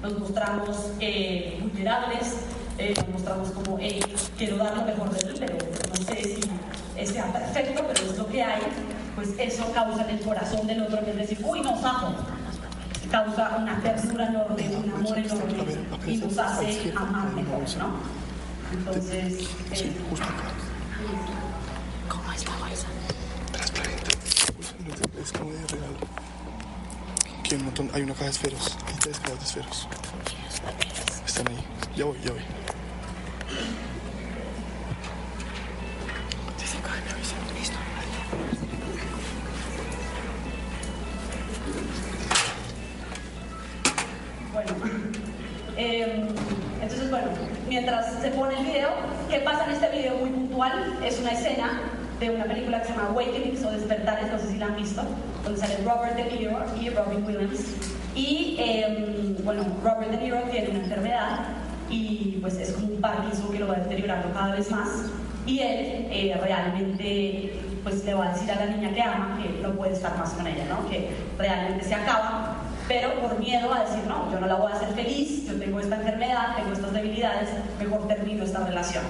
nos 0.00 0.18
mostramos 0.18 0.90
eh, 1.00 1.58
vulnerables, 1.60 2.36
eh, 2.78 2.94
nos 2.96 3.08
mostramos 3.10 3.50
como, 3.50 3.76
hey, 3.78 4.00
quiero 4.38 4.56
dar 4.56 4.74
lo 4.74 4.84
mejor 4.84 5.10
de 5.10 5.32
mí, 5.32 5.38
pero 5.38 5.54
no 5.90 5.96
sé 5.96 6.38
si 6.96 7.12
sea 7.12 7.30
perfecto, 7.30 7.84
pero 7.86 8.10
es 8.10 8.16
lo 8.16 8.26
que 8.26 8.42
hay, 8.42 8.62
pues 9.14 9.34
eso 9.36 9.70
causa 9.74 10.02
en 10.08 10.16
el 10.16 10.20
corazón 10.24 10.66
del 10.66 10.80
otro, 10.80 10.98
es 10.98 11.14
decir, 11.14 11.40
uy, 11.44 11.60
no, 11.60 11.78
sapo, 11.78 12.14
causa 13.10 13.56
una 13.58 13.78
ternura 13.82 14.28
enorme, 14.28 14.76
un 14.82 14.92
amor 14.94 15.18
enorme 15.18 16.06
y 16.06 16.16
nos 16.16 16.38
hace 16.38 16.90
amar 16.96 17.26
mejor, 17.34 17.60
¿no? 17.76 18.21
Entonces, 18.72 19.48
sí, 19.74 19.96
justo 20.08 20.24
acá. 20.24 20.50
¿Cómo 22.08 22.32
es 22.32 22.44
la 22.44 22.56
bolsa? 22.56 22.86
Transparente. 23.52 24.10
Es 25.22 25.32
como 25.32 25.50
de 25.52 25.66
regalo. 25.66 25.96
Hay 27.50 27.56
un 27.58 27.64
montón, 27.66 27.90
hay 27.92 28.02
una 28.02 28.14
caja 28.14 28.24
de 28.24 28.30
esferos. 28.30 28.76
Hay 28.86 28.94
tres 28.94 29.18
cajas 29.18 29.38
de 29.38 29.44
esferos. 29.44 29.88
Están 31.26 31.48
ahí. 31.48 31.64
Ya 31.96 32.04
voy, 32.06 32.18
ya 32.24 32.32
voy. 32.32 32.40
Mientras 47.72 48.20
se 48.20 48.28
pone 48.32 48.54
el 48.58 48.66
video, 48.66 48.90
¿qué 49.30 49.38
pasa 49.38 49.64
en 49.64 49.70
este 49.70 49.88
video 49.88 50.16
muy 50.16 50.28
puntual? 50.28 50.98
Es 51.02 51.18
una 51.20 51.30
escena 51.30 51.80
de 52.20 52.28
una 52.28 52.44
película 52.44 52.82
que 52.82 52.88
se 52.88 52.92
llama 52.92 53.08
Awakenings 53.08 53.64
o 53.64 53.70
Despertares, 53.70 54.30
no 54.30 54.38
sé 54.38 54.48
si 54.48 54.58
la 54.58 54.66
han 54.66 54.76
visto, 54.76 55.02
donde 55.42 55.58
sale 55.58 55.78
Robert 55.82 56.14
De 56.14 56.24
Niro 56.24 56.62
y 56.78 56.90
Robin 56.90 57.24
Williams. 57.24 57.60
Y 58.14 58.58
em, 58.60 59.42
bueno, 59.42 59.64
Robert 59.82 60.10
De 60.10 60.18
Niro 60.18 60.42
tiene 60.50 60.68
una 60.68 60.80
enfermedad 60.80 61.46
y 61.88 62.38
pues 62.42 62.56
es 62.56 62.72
como 62.72 62.88
un 62.88 63.00
Parkinson 63.00 63.50
que 63.50 63.60
lo 63.60 63.68
va 63.68 63.76
deteriorando 63.76 64.30
cada 64.34 64.54
vez 64.54 64.70
más. 64.70 65.06
Y 65.46 65.60
él 65.60 66.08
eh, 66.10 66.38
realmente 66.42 67.58
pues 67.82 68.04
le 68.04 68.12
va 68.12 68.26
a 68.26 68.32
decir 68.34 68.50
a 68.50 68.56
la 68.56 68.66
niña 68.66 68.92
que 68.92 69.02
ama 69.02 69.38
que 69.42 69.62
no 69.62 69.72
puede 69.72 69.94
estar 69.94 70.16
más 70.18 70.30
con 70.34 70.46
ella, 70.46 70.66
¿no? 70.68 70.86
que 70.90 71.08
realmente 71.38 71.86
se 71.86 71.94
acaba 71.94 72.51
pero 72.92 73.14
por 73.20 73.38
miedo 73.38 73.72
a 73.72 73.84
decir, 73.84 74.02
no, 74.06 74.30
yo 74.30 74.38
no 74.38 74.46
la 74.46 74.54
voy 74.56 74.70
a 74.70 74.74
hacer 74.74 74.88
feliz, 74.88 75.46
yo 75.46 75.58
tengo 75.58 75.80
esta 75.80 75.96
enfermedad, 75.96 76.56
tengo 76.56 76.72
estas 76.74 76.92
debilidades, 76.92 77.48
mejor 77.78 78.06
termino 78.06 78.44
esta 78.44 78.66
relación. 78.66 79.04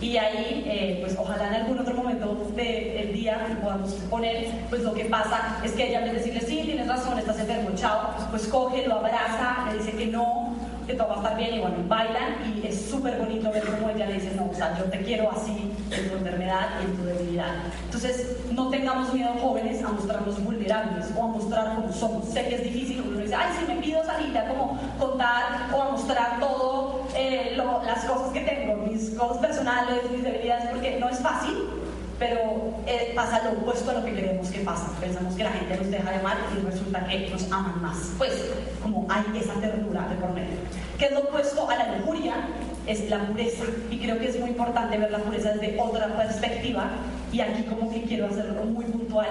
Y 0.00 0.16
ahí, 0.16 0.64
eh, 0.66 0.98
pues 1.02 1.14
ojalá 1.18 1.48
en 1.48 1.54
algún 1.54 1.78
otro 1.78 1.94
momento 1.94 2.50
del 2.56 3.12
día 3.12 3.58
podamos 3.62 3.92
poner, 4.08 4.46
pues 4.70 4.82
lo 4.82 4.94
que 4.94 5.04
pasa 5.06 5.58
es 5.62 5.72
que 5.72 5.88
ella 5.88 5.98
en 5.98 6.04
vez 6.04 6.12
de 6.12 6.18
decirle, 6.20 6.40
sí, 6.40 6.62
tienes 6.64 6.86
razón, 6.88 7.18
estás 7.18 7.38
enfermo, 7.38 7.70
chao, 7.74 8.14
pues 8.30 8.46
coge, 8.46 8.86
lo 8.86 8.94
abraza, 8.94 9.66
le 9.70 9.78
dice 9.78 9.92
que 9.92 10.06
no, 10.06 10.47
que 10.88 10.94
todo 10.94 11.08
va 11.08 11.14
a 11.14 11.18
estar 11.18 11.36
bien 11.36 11.54
y 11.54 11.60
bueno, 11.60 11.76
bailan 11.86 12.56
y 12.56 12.66
es 12.66 12.86
súper 12.90 13.18
bonito 13.18 13.52
ver 13.52 13.62
cómo 13.62 13.90
ella 13.90 14.06
le 14.06 14.14
dice, 14.14 14.32
no, 14.34 14.48
o 14.50 14.54
sea, 14.54 14.76
yo 14.78 14.84
te 14.84 15.02
quiero 15.02 15.30
así 15.30 15.70
en 15.90 16.08
tu 16.08 16.16
enfermedad 16.16 16.68
y 16.80 16.86
en 16.86 16.96
tu 16.96 17.04
debilidad. 17.04 17.56
Entonces, 17.84 18.38
no 18.50 18.70
tengamos 18.70 19.12
miedo 19.12 19.28
jóvenes 19.40 19.84
a 19.84 19.90
mostrarnos 19.90 20.42
vulnerables 20.42 21.06
o 21.14 21.22
a 21.22 21.26
mostrar 21.26 21.74
como 21.74 21.92
somos. 21.92 22.24
Sé 22.30 22.48
que 22.48 22.54
es 22.54 22.64
difícil, 22.64 23.04
uno 23.06 23.20
dice, 23.20 23.34
ay, 23.34 23.54
si 23.60 23.70
me 23.70 23.80
pido 23.82 24.02
salir 24.04 24.36
a 24.36 24.48
como 24.48 24.80
contar 24.98 25.68
o 25.74 25.82
a 25.82 25.90
mostrar 25.90 26.40
todo 26.40 27.02
eh, 27.14 27.52
las 27.54 28.04
cosas 28.06 28.32
que 28.32 28.40
tengo, 28.40 28.76
mis 28.86 29.10
cosas 29.10 29.38
personales, 29.38 30.10
mis 30.10 30.24
debilidades, 30.24 30.70
porque 30.70 30.98
no 30.98 31.10
es 31.10 31.18
fácil, 31.18 31.54
pero 32.18 32.74
eh, 32.86 33.12
pasa 33.14 33.42
lo 33.44 33.60
opuesto 33.60 33.90
a 33.90 33.94
lo 33.94 34.04
que 34.04 34.12
queremos 34.12 34.50
que 34.50 34.60
pasa. 34.60 34.90
Pensamos 35.00 35.34
que 35.36 35.44
la 35.44 35.52
gente 35.52 35.76
nos 35.76 35.90
deja 35.90 36.10
de 36.10 36.16
amar 36.16 36.36
y 36.56 36.66
resulta 36.66 37.06
que 37.06 37.30
nos 37.30 37.44
aman 37.52 37.80
más. 37.80 38.12
Pues, 38.18 38.50
como 38.82 39.06
hay 39.08 39.24
esa 39.38 39.54
ternura 39.54 40.08
de 40.08 40.16
por 40.16 40.32
medio. 40.32 40.56
¿Qué 40.98 41.06
es 41.06 41.12
lo 41.12 41.20
opuesto 41.20 41.68
a 41.70 41.76
la 41.76 41.96
lujuria? 41.96 42.34
Es 42.86 43.08
la 43.08 43.24
pureza. 43.26 43.64
Y 43.90 43.98
creo 43.98 44.18
que 44.18 44.28
es 44.28 44.40
muy 44.40 44.50
importante 44.50 44.98
ver 44.98 45.12
la 45.12 45.18
pureza 45.18 45.52
desde 45.52 45.78
otra 45.80 46.08
perspectiva. 46.16 46.90
Y 47.32 47.40
aquí 47.40 47.62
como 47.64 47.90
que 47.92 48.02
quiero 48.02 48.26
hacerlo 48.26 48.64
muy 48.64 48.84
puntual. 48.86 49.28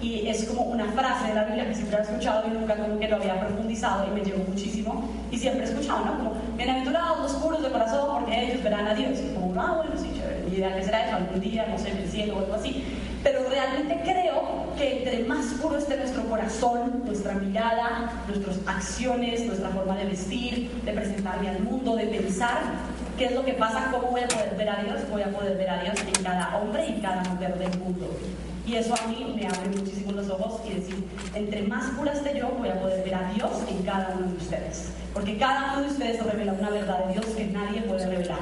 Y 0.00 0.28
es 0.28 0.44
como 0.44 0.62
una 0.62 0.86
frase 0.92 1.28
de 1.28 1.34
la 1.34 1.44
Biblia 1.44 1.66
que 1.66 1.74
siempre 1.74 1.98
he 1.98 2.02
escuchado 2.02 2.46
y 2.46 2.50
nunca 2.50 2.76
como 2.76 2.98
que 2.98 3.08
lo 3.08 3.16
había 3.16 3.40
profundizado 3.40 4.06
y 4.06 4.10
me 4.10 4.24
llegó 4.24 4.44
muchísimo. 4.44 5.10
Y 5.30 5.38
siempre 5.38 5.64
he 5.64 5.68
escuchado, 5.68 6.04
¿no? 6.04 6.16
Como, 6.16 6.34
bienaventurados 6.56 7.22
los 7.22 7.32
puros 7.42 7.62
de 7.62 7.70
corazón 7.70 8.20
porque 8.20 8.44
ellos 8.44 8.62
verán 8.62 8.86
a 8.86 8.94
Dios. 8.94 9.18
Y 9.18 9.34
como, 9.34 9.60
ah, 9.60 9.74
bueno, 9.78 9.92
sí, 10.00 10.19
idea 10.60 10.76
que 10.76 10.84
será 10.84 11.06
eso 11.06 11.16
algún 11.16 11.40
día, 11.40 11.66
no 11.68 11.78
sé, 11.78 11.90
en 11.90 11.96
el 11.98 12.08
cielo 12.08 12.36
o 12.36 12.38
algo 12.40 12.54
así. 12.54 12.84
Pero 13.22 13.40
realmente 13.48 14.00
creo 14.02 14.74
que 14.78 14.98
entre 14.98 15.24
más 15.24 15.46
puro 15.60 15.76
esté 15.76 15.96
nuestro 15.96 16.24
corazón, 16.24 17.02
nuestra 17.04 17.34
mirada, 17.34 18.12
nuestras 18.28 18.58
acciones, 18.66 19.44
nuestra 19.44 19.68
forma 19.70 19.96
de 19.96 20.06
vestir, 20.06 20.70
de 20.84 20.92
presentarme 20.92 21.50
al 21.50 21.60
mundo, 21.60 21.96
de 21.96 22.06
pensar, 22.06 22.60
¿qué 23.18 23.26
es 23.26 23.32
lo 23.32 23.44
que 23.44 23.52
pasa? 23.54 23.88
¿Cómo 23.90 24.08
voy 24.10 24.22
a 24.22 24.28
poder 24.28 24.54
ver 24.56 24.70
a 24.70 24.82
Dios? 24.82 25.00
Voy 25.10 25.22
a 25.22 25.30
poder 25.30 25.58
ver 25.58 25.68
a 25.68 25.82
Dios 25.82 25.94
en 26.00 26.24
cada 26.24 26.56
hombre 26.56 26.86
y 26.88 27.00
cada 27.00 27.22
mujer 27.24 27.58
del 27.58 27.78
mundo. 27.78 28.06
Y 28.66 28.76
eso 28.76 28.94
a 28.94 29.08
mí 29.08 29.34
me 29.36 29.46
abre 29.46 29.68
muchísimo 29.68 30.12
los 30.12 30.30
ojos 30.30 30.60
y 30.66 30.74
decir, 30.74 31.04
entre 31.34 31.62
más 31.62 31.90
pura 31.90 32.12
esté 32.12 32.38
yo, 32.38 32.48
voy 32.58 32.68
a 32.68 32.80
poder 32.80 33.02
ver 33.04 33.14
a 33.16 33.32
Dios 33.32 33.50
en 33.68 33.82
cada 33.82 34.14
uno 34.16 34.28
de 34.28 34.36
ustedes. 34.36 34.92
Porque 35.12 35.36
cada 35.36 35.72
uno 35.72 35.82
de 35.82 35.88
ustedes 35.88 36.24
revela 36.24 36.52
una 36.52 36.70
verdad 36.70 37.04
de 37.06 37.14
Dios 37.14 37.26
que 37.36 37.46
nadie 37.46 37.82
puede 37.82 38.06
revelar 38.06 38.38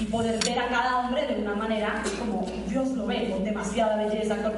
y 0.00 0.04
poder 0.06 0.42
ver 0.44 0.58
a 0.58 0.68
cada 0.68 0.98
hombre 0.98 1.26
de 1.26 1.42
una 1.42 1.54
manera 1.54 2.02
como 2.18 2.46
Dios 2.68 2.88
lo 2.90 3.06
ve, 3.06 3.30
con 3.30 3.44
demasiada 3.44 3.96
belleza, 3.96 4.36
con 4.42 4.52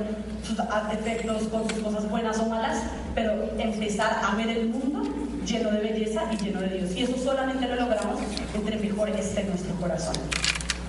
sus 0.46 0.57
defectos, 0.90 1.48
con 1.48 1.68
sus 1.68 1.78
cosas 1.81 2.09
buenas 2.09 2.38
o 2.38 2.46
malas, 2.46 2.83
pero 3.14 3.33
empezar 3.59 4.20
a 4.24 4.35
ver 4.37 4.48
el 4.48 4.68
mundo 4.68 5.02
lleno 5.44 5.70
de 5.72 5.81
belleza 5.81 6.22
y 6.33 6.37
lleno 6.37 6.61
de 6.61 6.68
Dios. 6.68 6.96
Y 6.96 7.02
eso 7.02 7.16
solamente 7.18 7.66
lo 7.66 7.74
logramos 7.74 8.20
entre 8.55 8.76
mejor 8.76 9.11
esté 9.11 9.44
nuestro 9.44 9.74
corazón. 9.74 10.14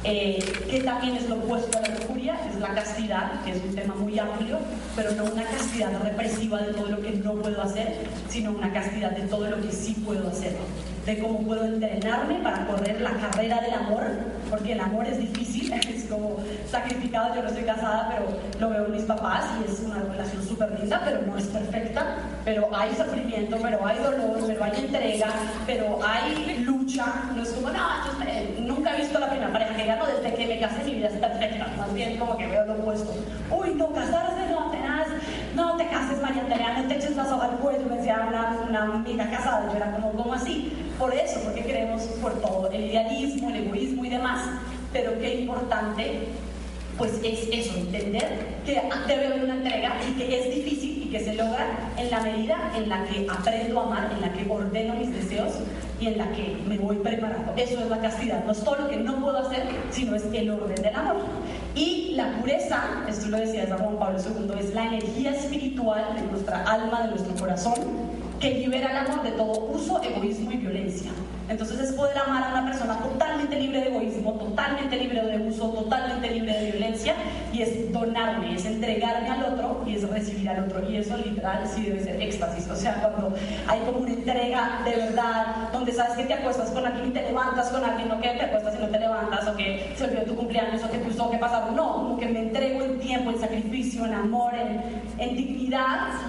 Eh, 0.05 0.43
que 0.69 0.81
también 0.81 1.15
es 1.15 1.29
lo 1.29 1.35
opuesto 1.35 1.77
a 1.77 1.81
la 1.81 1.95
lujuria, 1.95 2.37
es 2.49 2.59
la 2.59 2.73
castidad, 2.73 3.41
que 3.45 3.51
es 3.51 3.63
un 3.63 3.73
tema 3.73 3.95
muy 3.95 4.19
amplio, 4.19 4.59
pero 4.97 5.11
no 5.13 5.23
una 5.23 5.45
castidad 5.45 5.91
represiva 6.03 6.61
de 6.61 6.73
todo 6.73 6.89
lo 6.89 7.01
que 7.01 7.11
no 7.11 7.33
puedo 7.35 7.61
hacer, 7.61 8.05
sino 8.29 8.51
una 8.51 8.71
castidad 8.73 9.11
de 9.11 9.27
todo 9.27 9.49
lo 9.49 9.61
que 9.61 9.71
sí 9.71 9.93
puedo 10.05 10.27
hacer. 10.27 10.57
De 11.05 11.19
cómo 11.19 11.39
puedo 11.39 11.65
entrenarme 11.65 12.35
para 12.35 12.65
correr 12.65 13.01
la 13.01 13.11
carrera 13.11 13.59
del 13.61 13.73
amor, 13.73 14.03
porque 14.49 14.73
el 14.73 14.79
amor 14.79 15.05
es 15.05 15.17
difícil, 15.19 15.73
es 15.73 16.05
como 16.05 16.37
sacrificado, 16.69 17.35
yo 17.35 17.41
no 17.41 17.49
estoy 17.49 17.63
casada, 17.63 18.09
pero 18.09 18.39
lo 18.59 18.69
veo 18.69 18.85
en 18.85 18.91
mis 18.93 19.03
papás 19.03 19.45
y 19.59 19.71
es 19.71 19.79
una 19.81 19.99
relación 19.99 20.43
súper 20.43 20.79
linda, 20.79 21.01
pero 21.03 21.21
no 21.23 21.37
es 21.37 21.45
perfecta, 21.47 22.17
pero 22.45 22.69
hay 22.73 22.95
sufrimiento, 22.95 23.57
pero 23.61 23.85
hay 23.85 23.97
dolor, 23.97 24.39
pero 24.47 24.63
hay 24.63 24.71
entrega, 24.77 25.27
pero 25.65 25.99
hay 26.05 26.63
lucha, 26.63 27.05
no 27.35 27.43
es 27.43 27.49
como, 27.49 27.69
no, 27.69 27.79
nunca 28.61 28.95
he 28.95 29.01
visto 29.01 29.19
la 29.19 29.29
primera 29.29 29.51
pareja 29.51 29.75
que 29.75 29.85
ya 29.85 29.95
no, 29.97 30.05
desde 30.05 30.33
que 30.33 30.47
me 30.47 30.59
casé 30.59 30.83
mi 30.85 30.95
vida 30.95 31.07
es 31.07 31.17
perfecta, 31.17 31.67
más 31.77 31.93
bien 31.93 32.17
como 32.17 32.37
que 32.37 32.47
veo 32.47 32.65
lo 32.65 32.73
opuesto, 32.73 33.13
uy, 33.51 33.73
no, 33.75 33.91
casarse 33.91 34.47
no, 34.49 34.71
tenaz, 34.71 35.07
no 35.55 35.75
te 35.75 35.87
cases 35.87 36.21
María 36.21 36.43
Teresa, 36.43 36.81
no 36.81 36.87
te 36.87 36.95
eches 36.95 37.15
la 37.15 37.25
soga 37.25 37.45
al 37.45 37.57
cuello, 37.57 37.85
me 37.89 37.97
decía 37.97 38.25
una, 38.27 38.57
una 38.69 38.83
amiga 38.83 39.29
casada, 39.29 39.69
yo 39.69 39.75
era 39.75 39.91
como, 39.91 40.11
¿cómo 40.13 40.33
así? 40.33 40.71
Por 40.99 41.13
eso, 41.13 41.39
porque 41.43 41.63
queremos 41.63 42.03
por 42.21 42.33
todo, 42.41 42.69
el 42.71 42.85
idealismo, 42.85 43.49
el 43.49 43.67
egoísmo 43.67 44.05
y 44.05 44.09
demás, 44.09 44.47
pero 44.91 45.17
qué 45.19 45.41
importante 45.41 46.27
pues 46.97 47.13
es 47.23 47.49
eso, 47.51 47.75
entender 47.75 48.57
que 48.65 48.81
debe 49.07 49.27
haber 49.27 49.43
una 49.43 49.55
entrega 49.55 49.95
y 50.07 50.13
que 50.13 50.39
es 50.39 50.55
difícil 50.55 51.03
y 51.03 51.09
que 51.09 51.19
se 51.19 51.33
logra 51.33 51.91
en 51.97 52.11
la 52.11 52.19
medida 52.19 52.71
en 52.75 52.87
la 52.87 53.03
que 53.05 53.27
aprendo 53.29 53.79
a 53.79 53.83
amar, 53.85 54.11
en 54.13 54.21
la 54.21 54.31
que 54.31 54.49
ordeno 54.49 54.93
mis 54.93 55.11
deseos 55.11 55.53
y 55.99 56.07
en 56.07 56.17
la 56.17 56.31
que 56.31 56.55
me 56.67 56.77
voy 56.77 56.97
preparando. 56.97 57.53
Eso 57.57 57.79
es 57.79 57.89
la 57.89 57.99
castidad, 57.99 58.45
no 58.45 58.51
es 58.51 58.63
todo 58.63 58.75
lo 58.75 58.89
que 58.89 58.97
no 58.97 59.19
puedo 59.21 59.39
hacer, 59.39 59.63
sino 59.89 60.15
es 60.15 60.23
el 60.33 60.51
orden 60.51 60.81
del 60.81 60.95
amor. 60.95 61.17
Y 61.75 62.13
la 62.15 62.31
pureza, 62.37 63.03
esto 63.07 63.27
lo 63.27 63.37
decía 63.37 63.67
San 63.67 63.79
Juan 63.79 63.97
Pablo 63.97 64.19
II, 64.19 64.53
es 64.59 64.73
la 64.75 64.85
energía 64.85 65.31
espiritual 65.31 66.15
de 66.15 66.21
nuestra 66.21 66.63
alma, 66.63 67.03
de 67.03 67.09
nuestro 67.09 67.33
corazón, 67.35 67.73
que 68.39 68.51
libera 68.51 68.91
el 68.91 68.97
amor 69.07 69.23
de 69.23 69.31
todo 69.31 69.65
uso, 69.73 70.01
egoísmo 70.03 70.51
y 70.51 70.57
violencia. 70.57 70.82
Entonces 71.49 71.79
es 71.79 71.91
poder 71.93 72.17
amar 72.17 72.43
a 72.43 72.49
una 72.49 72.65
persona 72.65 72.97
totalmente 72.99 73.59
libre 73.59 73.81
de 73.81 73.87
egoísmo, 73.89 74.33
totalmente 74.33 74.95
libre 74.97 75.21
de 75.21 75.47
uso, 75.47 75.69
totalmente 75.69 76.31
libre 76.31 76.53
de 76.53 76.71
violencia 76.71 77.15
y 77.51 77.61
es 77.61 77.91
donarme, 77.91 78.55
es 78.55 78.65
entregarme 78.65 79.29
al 79.29 79.53
otro 79.53 79.83
y 79.85 79.95
es 79.95 80.09
recibir 80.09 80.49
al 80.49 80.63
otro. 80.63 80.89
Y 80.89 80.97
eso 80.97 81.17
literal 81.17 81.67
sí 81.67 81.83
debe 81.83 82.01
ser 82.01 82.21
éxtasis. 82.21 82.69
O 82.69 82.75
sea, 82.75 82.95
cuando 83.01 83.35
hay 83.67 83.79
como 83.81 83.99
una 83.99 84.13
entrega 84.13 84.81
de 84.85 84.95
verdad, 84.95 85.71
donde 85.73 85.91
sabes 85.91 86.15
que 86.15 86.23
te 86.23 86.33
acuestas 86.33 86.69
con 86.71 86.85
alguien 86.85 87.09
y 87.09 87.11
te 87.11 87.21
levantas 87.23 87.69
con 87.69 87.83
alguien, 87.83 88.07
no 88.07 88.21
que 88.21 88.29
te 88.29 88.41
acuestas 88.41 88.75
y 88.75 88.81
no 88.81 88.87
te 88.87 88.99
levantas, 88.99 89.47
o 89.47 89.55
que 89.55 89.93
se 89.95 90.03
olvidó 90.05 90.23
tu 90.23 90.35
cumpleaños, 90.35 90.83
o 90.83 90.89
que 90.89 90.99
puso 90.99 91.29
que 91.29 91.37
pasaron. 91.37 91.75
No, 91.75 91.93
como 91.93 92.17
que 92.17 92.27
me 92.27 92.39
entrego 92.39 92.83
en 92.83 92.99
tiempo, 92.99 93.31
en 93.31 93.39
sacrificio, 93.39 94.05
en 94.05 94.13
amor, 94.13 94.53
en, 94.55 95.01
en 95.19 95.35
dignidad 95.35 95.63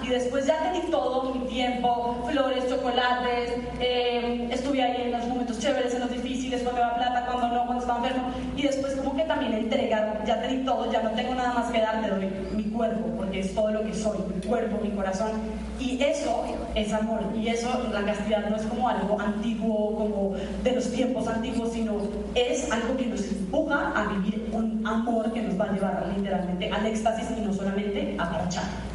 y 0.03 0.09
después 0.09 0.45
ya 0.45 0.57
te 0.59 0.79
di 0.79 0.91
todo 0.91 1.33
mi 1.33 1.47
tiempo, 1.47 2.25
flores, 2.29 2.67
chocolates, 2.67 3.53
eh, 3.79 4.47
estuve 4.55 4.81
ahí 4.81 5.03
en 5.03 5.11
los 5.11 5.27
momentos 5.27 5.59
chéveres, 5.59 5.93
en 5.93 6.01
los 6.01 6.11
difíciles, 6.11 6.61
cuando 6.63 6.81
va 6.81 6.95
plata, 6.95 7.25
cuando 7.25 7.47
no, 7.49 7.65
cuando 7.65 7.81
estaba 7.81 7.99
enfermo. 7.99 8.29
Y 8.55 8.63
después 8.63 8.95
como 8.95 9.15
que 9.15 9.23
también 9.23 9.53
entregar, 9.53 10.23
ya 10.25 10.41
te 10.41 10.47
di 10.47 10.65
todo, 10.65 10.91
ya 10.91 11.01
no 11.01 11.11
tengo 11.11 11.35
nada 11.35 11.53
más 11.53 11.71
que 11.71 11.81
dar, 11.81 12.01
te 12.01 12.09
doy 12.09 12.29
mi 12.55 12.63
cuerpo, 12.65 13.07
porque 13.17 13.39
es 13.39 13.53
todo 13.53 13.71
lo 13.71 13.83
que 13.83 13.93
soy, 13.93 14.17
mi 14.33 14.41
cuerpo, 14.41 14.79
mi 14.81 14.89
corazón. 14.91 15.31
Y 15.79 16.01
eso 16.01 16.43
es 16.73 16.93
amor. 16.93 17.21
Y 17.35 17.47
eso, 17.49 17.69
la 17.91 18.03
castidad 18.03 18.49
no 18.49 18.55
es 18.55 18.63
como 18.63 18.89
algo 18.89 19.19
antiguo, 19.19 19.95
como 19.95 20.35
de 20.63 20.71
los 20.71 20.91
tiempos 20.91 21.27
antiguos, 21.27 21.71
sino 21.73 21.97
es 22.33 22.71
algo 22.71 22.95
que 22.97 23.05
nos 23.07 23.23
empuja 23.23 23.91
a 23.95 24.07
vivir 24.13 24.49
un 24.51 24.85
amor 24.85 25.31
que 25.33 25.41
nos 25.41 25.59
va 25.59 25.65
a 25.65 25.73
llevar 25.73 26.13
literalmente 26.15 26.71
al 26.71 26.85
éxtasis 26.85 27.27
y 27.37 27.41
no 27.41 27.53
solamente 27.53 28.15
a 28.17 28.25
marchar. 28.25 28.94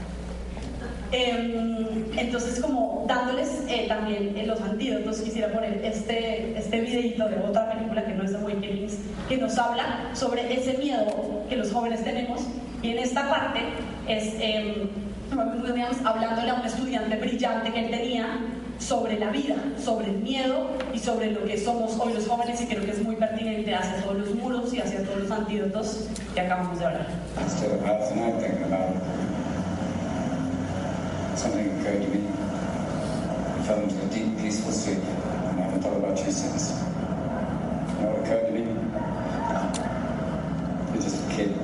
Em, 1.12 1.86
entonces, 2.16 2.60
como 2.60 3.04
dándoles 3.08 3.64
eh, 3.68 3.86
también 3.88 4.36
eh, 4.36 4.46
los 4.46 4.60
antídotos, 4.60 5.20
quisiera 5.20 5.48
poner 5.48 5.84
este, 5.84 6.56
este 6.56 6.80
videito 6.80 7.28
de 7.28 7.36
otra 7.36 7.72
película 7.72 8.04
que 8.04 8.12
no 8.12 8.22
es 8.22 8.32
de 8.32 8.38
Awakenings, 8.38 8.98
que 9.28 9.36
nos 9.36 9.58
habla 9.58 10.10
sobre 10.14 10.52
ese 10.54 10.78
miedo 10.78 11.44
que 11.48 11.56
los 11.56 11.72
jóvenes 11.72 12.04
tenemos. 12.04 12.42
Y 12.82 12.90
en 12.90 12.98
esta 12.98 13.28
parte 13.28 13.60
es 14.06 14.34
eh, 14.40 14.88
hablándole 16.04 16.50
a 16.50 16.54
un 16.54 16.66
estudiante 16.66 17.16
brillante 17.16 17.72
que 17.72 17.86
él 17.86 17.90
tenía 17.90 18.38
sobre 18.78 19.18
la 19.18 19.30
vida, 19.30 19.56
sobre 19.78 20.06
el 20.06 20.18
miedo 20.18 20.68
y 20.94 20.98
sobre 20.98 21.32
lo 21.32 21.44
que 21.44 21.58
somos 21.58 21.98
hoy 22.00 22.14
los 22.14 22.26
jóvenes 22.26 22.60
y 22.62 22.66
creo 22.66 22.84
que 22.84 22.92
es 22.92 23.02
muy 23.02 23.16
pertinente 23.16 23.74
hacia 23.74 24.02
todos 24.02 24.18
los 24.18 24.34
muros 24.34 24.72
y 24.72 24.80
hacia 24.80 25.04
todos 25.04 25.18
los 25.18 25.30
antídotos 25.30 26.08
que 26.34 26.40
acabamos 26.40 26.78
de 26.78 26.86
hablar. 26.86 27.06
Something 31.40 31.80
occurred 31.80 32.02
to 32.02 32.08
me. 32.08 32.28
I 32.28 33.62
fell 33.64 33.80
into 33.80 33.96
a 33.96 34.08
deep, 34.12 34.36
peaceful 34.36 34.72
sleep, 34.72 34.98
and 34.98 35.58
I 35.58 35.64
haven't 35.64 35.80
thought 35.80 35.96
about 35.96 36.18
you 36.18 36.30
since. 36.30 36.68
You 36.68 37.96
know 37.96 38.12
what 38.12 38.20
occurred 38.20 38.44
to 38.44 38.52
me? 38.52 38.68
You're 40.92 41.00
just 41.02 41.24
a 41.24 41.28
kid. 41.32 41.56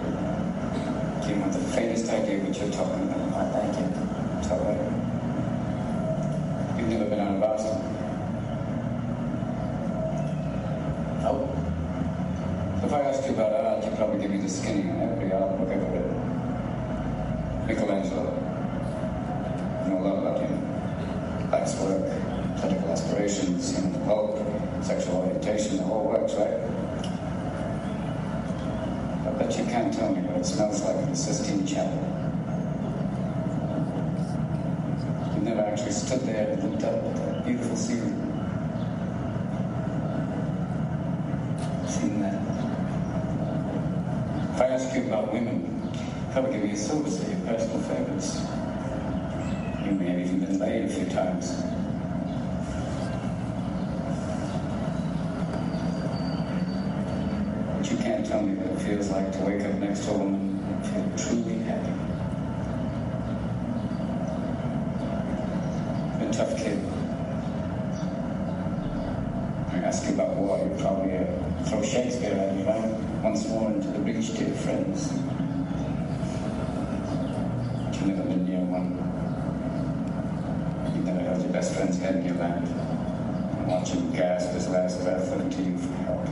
You 1.29 1.35
have 1.45 1.53
the 1.53 1.61
faintest 1.77 2.09
idea 2.09 2.41
what 2.41 2.57
you're 2.57 2.73
talking 2.73 3.05
about. 3.05 3.21
I 3.37 3.45
thank 3.53 3.77
you. 3.77 3.85
It's 4.41 4.49
all 4.49 4.65
right. 4.65 4.81
You've 6.81 6.89
never 6.89 7.05
been 7.05 7.21
on 7.21 7.37
a 7.37 7.41
bus. 7.41 7.69
No. 11.21 11.53
If 12.83 12.93
I 12.95 13.01
asked 13.13 13.29
you 13.29 13.35
about 13.35 13.53
art, 13.53 13.85
you'd 13.85 13.97
probably 13.97 14.21
give 14.23 14.31
me 14.31 14.41
the 14.41 14.49
skinny 14.49 14.89
on 14.89 15.01
every 15.01 15.33
art 15.33 15.59
book 15.59 15.69
ever 15.69 15.85
written. 15.85 16.17
Michelangelo 17.67 18.46
lot 20.07 20.19
about 20.19 20.41
him. 20.41 21.51
Life's 21.51 21.75
work, 21.81 22.61
political 22.61 22.91
aspirations, 22.91 23.77
him 23.77 23.93
the 23.93 23.99
Pope, 24.01 24.39
sexual 24.83 25.17
orientation, 25.17 25.79
the 25.79 25.83
whole 25.83 26.07
works, 26.07 26.35
right? 26.35 26.55
I 29.27 29.31
bet 29.39 29.59
you 29.59 29.65
can't 29.65 29.93
tell 29.93 30.15
me 30.15 30.23
what 30.23 30.41
it 30.41 30.47
smells 30.47 30.83
like 30.83 30.97
in 30.97 31.11
the 31.11 31.17
Sistine 31.17 31.67
Chapel. 31.67 32.03
You 35.35 35.43
never 35.43 35.61
actually 35.63 35.93
stood 35.93 36.21
there 36.21 36.51
and 36.53 36.63
looked 36.63 36.85
up 36.85 36.95
at 36.95 37.17
that 37.17 37.45
beautiful 37.45 37.77
scenery. 37.77 38.15
Seen 41.89 42.21
that? 42.21 42.41
If 44.55 44.61
I 44.61 44.67
ask 44.69 44.95
you 44.95 45.03
about 45.05 45.33
women, 45.33 45.93
probably 46.33 46.53
give 46.53 46.69
you 46.69 46.75
a 46.75 46.77
silver 46.77 47.09
your 47.29 47.41
personal 47.41 47.81
favorites. 47.81 48.41
You 49.87 49.93
may 49.93 50.09
have 50.09 50.19
even 50.19 50.41
been 50.41 50.59
laid 50.59 50.85
a 50.85 50.89
few 50.89 51.07
times. 51.07 51.63
But 57.73 57.89
you 57.89 57.97
can't 57.99 58.27
tell 58.27 58.43
me 58.43 58.55
what 58.57 58.67
it 58.67 58.85
feels 58.85 59.11
like 59.11 59.31
to 59.31 59.39
wake 59.45 59.63
up 59.63 59.75
next 59.75 60.07
to 60.07 60.11
a 60.11 60.19
woman 60.19 60.59
and 60.67 60.87
feel 60.87 61.07
truly 61.17 61.59
happy. 61.63 61.93
A 66.19 66.33
tough 66.33 66.57
kid. 66.59 66.83
I 69.71 69.87
ask 69.87 70.05
you 70.09 70.15
about 70.15 70.35
war, 70.35 70.59
you 70.67 70.75
probably 70.83 71.17
uh, 71.17 71.27
throw 71.63 71.81
Shakespeare 71.85 72.35
at 72.35 72.57
me, 72.57 72.65
right? 72.65 72.91
Once 73.23 73.47
more 73.47 73.71
into 73.71 73.87
the 73.87 74.01
breach, 74.01 74.35
dear 74.35 74.51
friends. 74.51 75.13
But 77.85 78.01
you 78.01 78.07
never 78.09 78.25
been 78.25 78.47
near 78.47 78.65
one 78.65 78.97
best 81.57 81.75
friend's 81.75 81.99
head 81.99 82.17
in 82.17 82.27
your 82.27 82.35
lap 82.35 82.59
and 82.59 83.67
watch 83.67 83.89
him 83.89 84.13
gasp 84.13 84.53
his 84.53 84.69
last 84.69 85.03
breath 85.03 85.31
looking 85.31 85.49
to 85.49 85.63
you 85.63 85.79
for 85.79 85.95
help. 86.05 86.29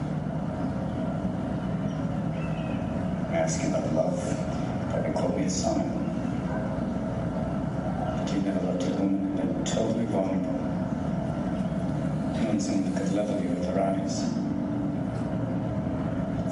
I 3.31 3.37
ask 3.39 3.63
you 3.63 3.69
about 3.71 3.91
love. 3.95 4.21
Probably 4.91 5.13
quote 5.13 5.35
me 5.39 5.45
a 5.45 5.49
sonnet. 5.49 5.87
But 8.19 8.35
you 8.35 8.43
never 8.43 8.67
loved 8.67 8.83
a 8.83 8.91
woman 8.97 9.39
and 9.41 9.55
been 9.55 9.65
totally 9.65 10.05
vulnerable. 10.05 10.61
Knowing 12.43 12.61
someone 12.61 12.93
that 12.93 13.03
could 13.03 13.13
level 13.15 13.43
you 13.43 13.49
with 13.49 13.65
her 13.65 13.81
eyes. 13.81 14.25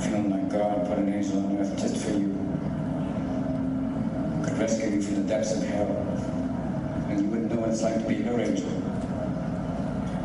Feeling 0.02 0.30
like 0.30 0.48
God 0.48 0.88
put 0.88 0.96
an 0.96 1.12
angel 1.12 1.44
on 1.44 1.58
earth 1.58 1.78
just 1.78 1.98
for 1.98 2.12
you. 2.12 2.32
Could 4.44 4.58
rescue 4.58 4.92
you 4.92 5.02
from 5.02 5.14
the 5.16 5.28
depths 5.28 5.52
of 5.52 5.62
hell 5.64 6.01
it's 7.72 7.82
like 7.82 8.06
being 8.06 8.22
be 8.22 8.28
her 8.28 8.38
angel. 8.38 8.68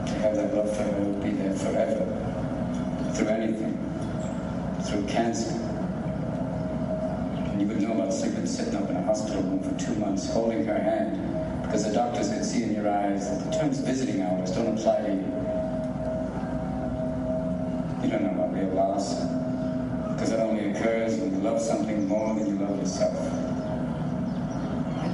To 0.06 0.14
have 0.20 0.36
that 0.36 0.54
love 0.54 0.76
for 0.76 0.84
her 0.84 1.14
be 1.24 1.30
there 1.32 1.54
forever, 1.54 2.04
through 3.16 3.28
anything, 3.28 3.78
through 4.84 5.08
cancer. 5.08 5.54
And 7.48 7.62
you 7.62 7.68
would 7.68 7.82
know 7.82 7.94
about 7.94 8.14
sleeping 8.14 8.46
sitting 8.46 8.76
up 8.76 8.90
in 8.90 8.98
a 8.98 9.04
hospital 9.04 9.42
room 9.44 9.64
for 9.64 9.74
two 9.80 9.96
months, 9.96 10.30
holding 10.30 10.66
her 10.66 10.78
hand, 10.78 11.64
because 11.64 11.86
the 11.86 11.94
doctors 11.94 12.30
could 12.30 12.44
see 12.44 12.64
in 12.64 12.74
your 12.74 12.90
eyes 12.90 13.30
that 13.30 13.46
the 13.46 13.58
terms 13.58 13.80
visiting 13.80 14.22
hours 14.22 14.52
don't 14.52 14.78
apply 14.78 15.02
to 15.02 15.08
you. 15.08 15.34
You 18.04 18.10
don't 18.12 18.24
know 18.24 18.44
about 18.44 18.54
real 18.54 18.74
loss, 18.74 19.24
because 20.14 20.32
it 20.32 20.40
only 20.42 20.72
occurs 20.72 21.16
when 21.16 21.32
you 21.32 21.40
love 21.40 21.62
something 21.62 22.08
more 22.10 22.36
than 22.36 22.48
you 22.48 22.56
love 22.56 22.78
yourself. 22.78 23.16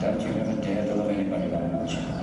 Don't 0.02 0.20
you 0.20 0.34
ever 0.42 0.62
dare 0.62 0.86
to 0.86 0.96
love 0.96 1.10
anybody 1.10 1.48
that 1.48 1.72
much. 1.72 2.23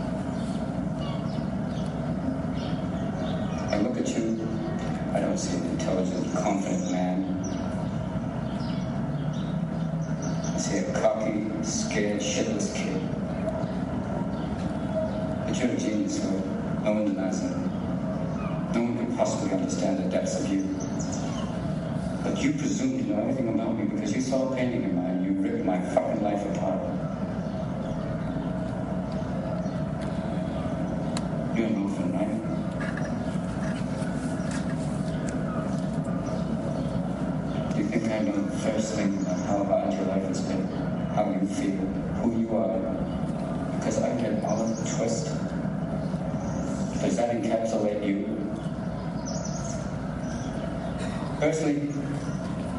See 5.40 5.56
an 5.56 5.70
intelligent, 5.70 6.36
confident 6.36 6.90
man. 6.92 7.24
I 10.44 10.58
see 10.58 10.78
a 10.78 11.00
cocky, 11.00 11.46
scared, 11.62 12.20
shitless 12.20 12.74
kid. 12.74 13.00
But 15.46 15.56
you're 15.58 15.70
a 15.70 15.76
genius, 15.78 16.20
Will. 16.20 16.40
No 16.84 16.92
one 16.92 17.04
denies 17.06 17.40
that. 17.40 17.56
No 18.74 18.82
one 18.82 18.96
can 18.98 19.16
possibly 19.16 19.52
understand 19.52 19.98
the 20.04 20.10
depths 20.10 20.38
of 20.38 20.52
you. 20.52 20.62
But 22.22 22.42
you 22.42 22.52
presume 22.52 22.98
to 22.98 23.04
know 23.04 23.20
everything 23.22 23.48
about 23.48 23.78
me 23.78 23.86
because 23.86 24.14
you 24.14 24.20
saw 24.20 24.52
a 24.52 24.54
painting 24.54 24.84
of 24.84 24.92
mine. 24.92 25.24
You 25.24 25.32
ripped 25.40 25.64
my 25.64 25.80
fucking 25.80 26.22
life 26.22 26.44
apart. 26.54 26.80
You're 31.56 31.66
an 31.66 31.82
orphan, 31.82 32.12
right? 32.12 32.50
Do 37.72 37.78
you 37.78 37.84
think 37.88 38.04
I 38.12 38.18
know 38.20 38.32
the 38.32 38.56
first 38.58 38.94
thing 38.94 39.18
about 39.18 39.38
how 39.46 39.64
hard 39.64 39.92
your 39.94 40.04
life 40.04 40.24
has 40.24 40.40
been? 40.42 40.66
How 41.14 41.30
you 41.30 41.46
feel? 41.46 41.86
Who 42.20 42.40
you 42.40 42.56
are? 42.56 42.78
Because 43.78 44.02
I 44.02 44.20
get 44.20 44.44
all 44.44 44.60
of 44.62 44.76
the 44.76 44.96
twist. 44.96 45.26
Does 47.00 47.16
that 47.16 47.30
encapsulate 47.34 48.06
you? 48.06 48.36
Personally, 51.40 51.88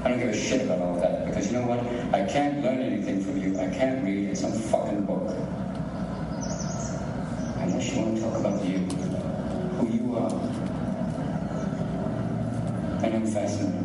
I 0.04 0.10
don't 0.10 0.20
give 0.20 0.30
a 0.30 0.38
shit 0.38 0.62
about 0.62 0.82
all 0.82 1.00
that 1.00 1.26
because 1.26 1.52
you 1.52 1.58
know 1.58 1.66
what? 1.66 1.80
I 2.14 2.24
can't 2.32 2.62
learn 2.62 2.80
anything 2.80 3.20
from 3.26 3.42
you. 3.42 3.60
I 3.60 3.68
can't 3.74 4.04
read 4.04 4.30
in 4.30 4.36
some 4.36 4.52
fucking 4.52 5.04
book. 5.06 5.34
Unless 7.58 7.92
you 7.92 8.02
want 8.02 8.18
to 8.18 8.22
talk 8.22 8.38
about 8.38 8.64
you, 8.64 8.78
who 9.78 9.88
you 9.90 10.16
are. 10.16 10.30
And 13.04 13.16
I'm 13.16 13.26
fascinated. 13.26 13.82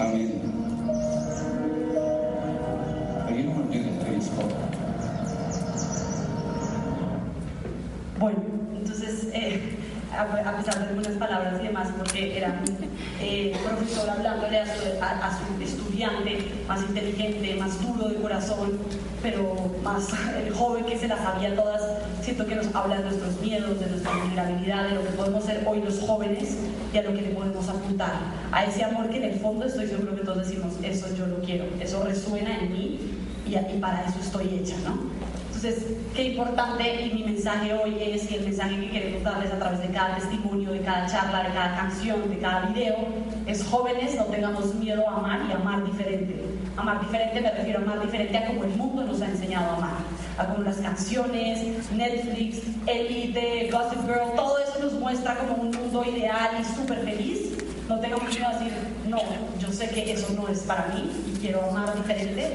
Amazing. 0.00 0.48
But 3.26 3.36
you 3.36 3.42
don't 3.42 3.56
want 3.56 3.72
to 3.72 3.78
do 3.78 3.84
that 3.84 4.06
to 4.06 4.12
your 4.12 4.20
sport. 4.22 4.54
Bueno, 8.18 8.42
entonces, 8.74 9.28
eh, 9.34 9.60
a, 10.18 10.56
pesar 10.56 10.78
de 10.78 10.88
algunas 10.88 11.16
palabras 11.18 11.54
y 11.60 11.66
demás, 11.66 11.88
porque 11.96 12.38
era 12.38 12.60
eh, 13.22 13.56
profesor 13.64 14.10
hablándole 14.10 14.58
a 14.58 14.66
su, 14.66 14.82
a- 15.00 15.26
a 15.28 15.38
su 15.38 15.62
estudiante 15.62 16.38
más 16.68 16.82
inteligente, 16.82 17.54
más 17.58 17.80
duro 17.82 18.08
de 18.08 18.16
corazón, 18.16 18.72
pero 19.22 19.54
más 19.84 20.08
el 20.44 20.52
joven 20.52 20.84
que 20.84 20.98
se 20.98 21.08
las 21.08 21.20
sabía 21.20 21.54
todas, 21.54 21.80
siento 22.22 22.44
que 22.46 22.56
nos 22.56 22.74
habla 22.74 22.96
de 22.98 23.04
nuestros 23.04 23.40
miedos, 23.40 23.78
de 23.80 23.86
nuestra 23.86 24.10
vulnerabilidad, 24.12 24.88
de 24.88 24.94
lo 24.96 25.02
que 25.04 25.10
podemos 25.10 25.44
ser 25.44 25.64
hoy 25.66 25.80
los 25.82 26.00
jóvenes 26.00 26.56
y 26.92 26.96
a 26.98 27.02
lo 27.02 27.14
que 27.14 27.22
le 27.22 27.28
podemos 27.30 27.68
apuntar. 27.68 28.12
A 28.50 28.64
ese 28.64 28.84
amor 28.84 29.08
que 29.10 29.18
en 29.18 29.24
el 29.32 29.40
fondo 29.40 29.64
estoy 29.66 29.86
seguro 29.86 30.14
que 30.16 30.22
todos 30.22 30.38
decimos, 30.46 30.74
eso 30.82 31.06
yo 31.16 31.26
lo 31.26 31.36
quiero, 31.40 31.64
eso 31.80 32.02
resuena 32.04 32.58
en 32.58 32.72
mí 32.72 32.98
y, 33.46 33.54
y 33.56 33.78
para 33.80 34.04
eso 34.04 34.18
estoy 34.20 34.48
hecha, 34.60 34.74
¿no? 34.84 35.31
Entonces, 35.64 35.86
qué 36.16 36.24
importante 36.24 37.04
y 37.04 37.14
mi 37.14 37.22
mensaje 37.22 37.72
hoy 37.72 37.96
es 38.00 38.28
y 38.28 38.34
el 38.34 38.46
mensaje 38.46 38.80
que 38.80 38.90
queremos 38.90 39.22
darles 39.22 39.52
a 39.52 39.60
través 39.60 39.80
de 39.80 39.90
cada 39.90 40.16
testimonio, 40.16 40.72
de 40.72 40.80
cada 40.80 41.06
charla, 41.06 41.44
de 41.44 41.54
cada 41.54 41.76
canción, 41.76 42.28
de 42.28 42.38
cada 42.38 42.66
video, 42.66 42.96
es 43.46 43.62
jóvenes, 43.66 44.16
no 44.16 44.24
tengamos 44.24 44.74
miedo 44.74 45.08
a 45.08 45.18
amar 45.18 45.46
y 45.48 45.52
amar 45.52 45.84
diferente. 45.84 46.42
Amar 46.76 47.00
diferente 47.00 47.40
me 47.40 47.52
refiero 47.52 47.78
a 47.78 47.82
amar 47.82 48.00
diferente 48.00 48.38
a 48.38 48.46
como 48.48 48.64
el 48.64 48.70
mundo 48.70 49.04
nos 49.04 49.22
ha 49.22 49.26
enseñado 49.26 49.70
a 49.70 49.76
amar. 49.76 49.94
A 50.36 50.46
como 50.46 50.64
las 50.64 50.78
canciones, 50.78 51.60
Netflix, 51.92 52.62
Elite, 52.88 53.70
Gossip 53.70 54.04
Girl, 54.04 54.34
todo 54.34 54.58
eso 54.58 54.80
nos 54.82 54.94
muestra 54.94 55.36
como 55.36 55.62
un 55.62 55.70
mundo 55.70 56.04
ideal 56.04 56.58
y 56.60 56.64
súper 56.76 57.04
feliz. 57.04 57.52
No 57.88 58.00
tengamos 58.00 58.28
miedo 58.28 58.48
a 58.48 58.58
decir, 58.58 58.72
no, 59.06 59.18
yo 59.60 59.70
sé 59.70 59.88
que 59.90 60.10
eso 60.10 60.26
no 60.34 60.48
es 60.48 60.58
para 60.64 60.88
mí 60.88 61.08
y 61.32 61.38
quiero 61.38 61.62
amar 61.70 61.94
diferente 61.94 62.52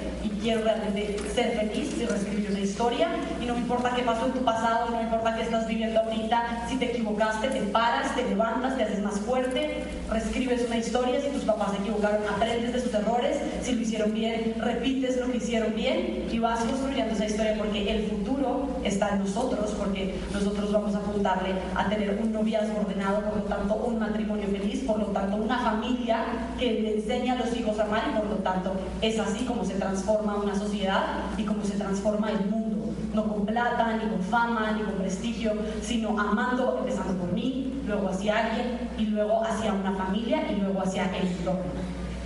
quiero 0.47 0.63
realmente 0.63 1.17
ser 1.35 1.59
feliz 1.59 1.93
y 1.99 2.05
reescribir 2.05 2.51
una 2.51 2.59
historia. 2.61 3.09
Y 3.41 3.45
no 3.45 3.53
me 3.55 3.59
importa 3.59 3.91
qué 3.93 4.03
pasó 4.03 4.27
en 4.27 4.31
tu 4.31 4.45
pasado, 4.45 4.89
no 4.89 4.95
me 4.95 5.03
importa 5.03 5.35
qué 5.35 5.41
estás 5.41 5.67
viviendo 5.67 5.99
ahorita, 5.99 6.67
si 6.69 6.77
te 6.77 6.85
equivocaste, 6.85 7.49
te 7.49 7.59
paras, 7.63 8.15
te 8.15 8.23
levantas, 8.23 8.77
te 8.77 8.83
haces 8.83 9.03
más 9.03 9.19
fuerte, 9.19 9.83
reescribes 10.09 10.65
una 10.65 10.77
historia, 10.77 11.19
si 11.19 11.27
tus 11.31 11.43
papás 11.43 11.71
se 11.71 11.79
equivocaron, 11.79 12.21
aprendes 12.33 12.71
de 12.71 12.79
sus 12.79 12.93
errores, 12.93 13.37
si 13.61 13.75
lo 13.75 13.81
hicieron 13.81 14.13
bien, 14.13 14.55
repites 14.57 15.17
lo 15.17 15.29
que 15.29 15.37
hicieron 15.37 15.75
bien 15.75 16.29
y 16.31 16.39
vas 16.39 16.61
construyendo 16.61 17.13
esa 17.13 17.25
historia 17.25 17.55
porque 17.57 17.91
el 17.91 18.07
futuro 18.07 18.69
está 18.85 19.09
en 19.09 19.19
nosotros, 19.19 19.75
porque 19.77 20.15
nosotros 20.31 20.71
vamos 20.71 20.95
a 20.95 20.99
apuntarle 20.99 21.55
a 21.75 21.89
tener 21.89 22.17
un 22.21 22.31
noviazgo 22.31 22.79
ordenado, 22.79 23.21
por 23.21 23.35
lo 23.35 23.43
tanto 23.43 23.75
un 23.75 23.99
matrimonio 23.99 24.47
feliz, 24.47 24.81
por 24.85 24.97
lo 24.97 25.07
tanto 25.07 25.35
una 25.35 25.59
familia 25.59 26.23
que 26.57 26.71
le 26.71 26.95
enseña 26.95 27.33
a 27.33 27.35
los 27.35 27.57
hijos 27.57 27.77
a 27.79 27.83
amar 27.83 28.03
y 28.09 28.17
por 28.17 28.29
lo 28.29 28.35
tanto 28.37 28.71
es 29.01 29.19
así 29.19 29.43
como 29.43 29.65
se 29.65 29.73
transforma 29.73 30.36
una 30.37 30.55
sociedad 30.55 31.03
y 31.37 31.43
como 31.43 31.63
se 31.63 31.75
transforma 31.77 32.31
el 32.31 32.39
mundo. 32.45 32.93
No 33.13 33.23
con 33.33 33.45
plata, 33.45 33.97
ni 33.97 34.09
con 34.09 34.21
fama, 34.21 34.71
ni 34.77 34.83
con 34.83 34.93
prestigio, 34.95 35.53
sino 35.81 36.09
amando, 36.19 36.77
empezando 36.79 37.13
por 37.13 37.31
mí, 37.33 37.81
luego 37.85 38.09
hacia 38.09 38.45
alguien 38.47 38.77
y 38.97 39.05
luego 39.07 39.43
hacia 39.43 39.73
una 39.73 39.93
familia 39.93 40.43
y 40.51 40.55
luego 40.61 40.81
hacia 40.81 41.05
el 41.15 41.27
entorno. 41.27 41.61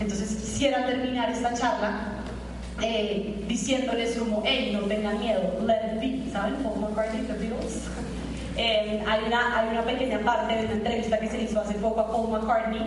Entonces 0.02 0.30
quisiera 0.36 0.86
terminar 0.86 1.30
esta 1.30 1.54
charla 1.54 1.92
eh, 2.82 3.44
diciéndoles 3.48 4.18
como, 4.18 4.42
hey, 4.46 4.72
no 4.74 4.88
tengan 4.88 5.20
miedo, 5.20 5.42
let 5.66 5.94
it 5.96 6.02
be, 6.26 6.32
¿saben? 6.32 6.56
Paul 6.56 6.80
McCartney, 6.82 7.22
The 7.24 7.34
Beatles. 7.34 7.84
Eh, 8.58 9.02
hay, 9.08 9.20
una, 9.28 9.60
hay 9.60 9.70
una 9.70 9.84
pequeña 9.84 10.20
parte 10.20 10.56
de 10.56 10.66
una 10.66 10.74
entrevista 10.74 11.20
que 11.20 11.30
se 11.30 11.44
hizo 11.44 11.62
hace 11.62 11.76
poco 11.76 12.02
a 12.02 12.12
Paul 12.12 12.32
McCartney 12.32 12.82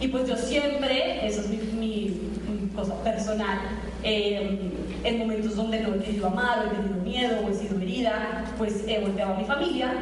y 0.00 0.08
pues 0.08 0.28
yo 0.28 0.36
siempre, 0.36 1.26
eso 1.26 1.40
es 1.42 1.48
mi, 1.48 1.56
mi- 1.58 2.30
mi 2.48 2.68
cosa 2.74 2.94
personal, 3.04 3.58
eh, 4.02 4.70
en 5.04 5.18
momentos 5.18 5.56
donde 5.56 5.80
no 5.80 5.94
he 5.94 5.98
querido 5.98 6.26
amar 6.26 6.66
he 6.66 6.76
tenido 6.76 7.02
miedo 7.02 7.48
he 7.48 7.54
sido 7.54 7.80
herida, 7.80 8.44
pues 8.56 8.84
he 8.86 9.00
volteado 9.00 9.34
a 9.34 9.38
mi 9.38 9.44
familia 9.44 9.92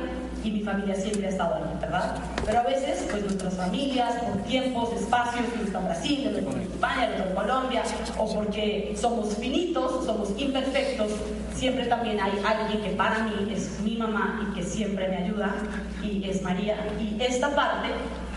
y 0.46 0.50
mi 0.50 0.60
familia 0.60 0.94
siempre 0.94 1.26
ha 1.26 1.30
estado 1.30 1.56
ahí, 1.56 1.62
¿verdad? 1.80 2.16
Pero 2.44 2.60
a 2.60 2.62
veces, 2.62 3.04
pues 3.10 3.22
nuestras 3.24 3.54
familias, 3.54 4.14
por 4.22 4.42
tiempos, 4.42 4.92
espacios, 4.92 5.44
uno 5.54 5.64
está 5.64 5.80
Brasil, 5.80 6.46
España, 6.72 7.10
en 7.16 7.34
Colombia, 7.34 7.82
o 8.16 8.32
porque 8.32 8.94
somos 8.96 9.34
finitos, 9.36 10.04
somos 10.04 10.30
imperfectos, 10.38 11.10
siempre 11.54 11.86
también 11.86 12.20
hay 12.20 12.32
alguien 12.44 12.80
que 12.80 12.90
para 12.90 13.24
mí 13.24 13.52
es 13.52 13.80
mi 13.80 13.96
mamá 13.96 14.40
y 14.48 14.54
que 14.54 14.62
siempre 14.62 15.08
me 15.08 15.16
ayuda, 15.16 15.52
y 16.02 16.28
es 16.28 16.40
María. 16.42 16.76
Y 17.00 17.20
esta 17.20 17.54
parte 17.54 17.88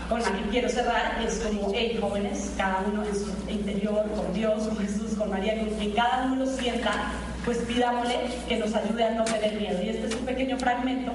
con 0.08 0.20
la 0.20 0.32
que 0.32 0.42
quiero 0.50 0.68
cerrar 0.68 1.22
es 1.24 1.38
como, 1.38 1.70
hey, 1.72 1.96
jóvenes, 2.00 2.52
cada 2.56 2.84
uno 2.92 3.04
en 3.04 3.14
su 3.14 3.30
interior, 3.48 4.04
con 4.16 4.32
Dios, 4.34 4.64
con 4.64 4.78
Jesús, 4.78 5.09
con 5.20 5.30
María, 5.30 5.54
quien 5.78 5.92
cada 5.92 6.24
uno 6.26 6.36
lo 6.36 6.46
sienta, 6.46 6.90
pues 7.44 7.58
pidámosle 7.58 8.14
que 8.48 8.56
nos 8.56 8.74
ayude 8.74 9.04
a 9.04 9.10
no 9.10 9.24
tener 9.24 9.54
miedo. 9.60 9.82
Y 9.82 9.90
este 9.90 10.06
es 10.08 10.14
un 10.14 10.24
pequeño 10.24 10.56
fragmento 10.58 11.12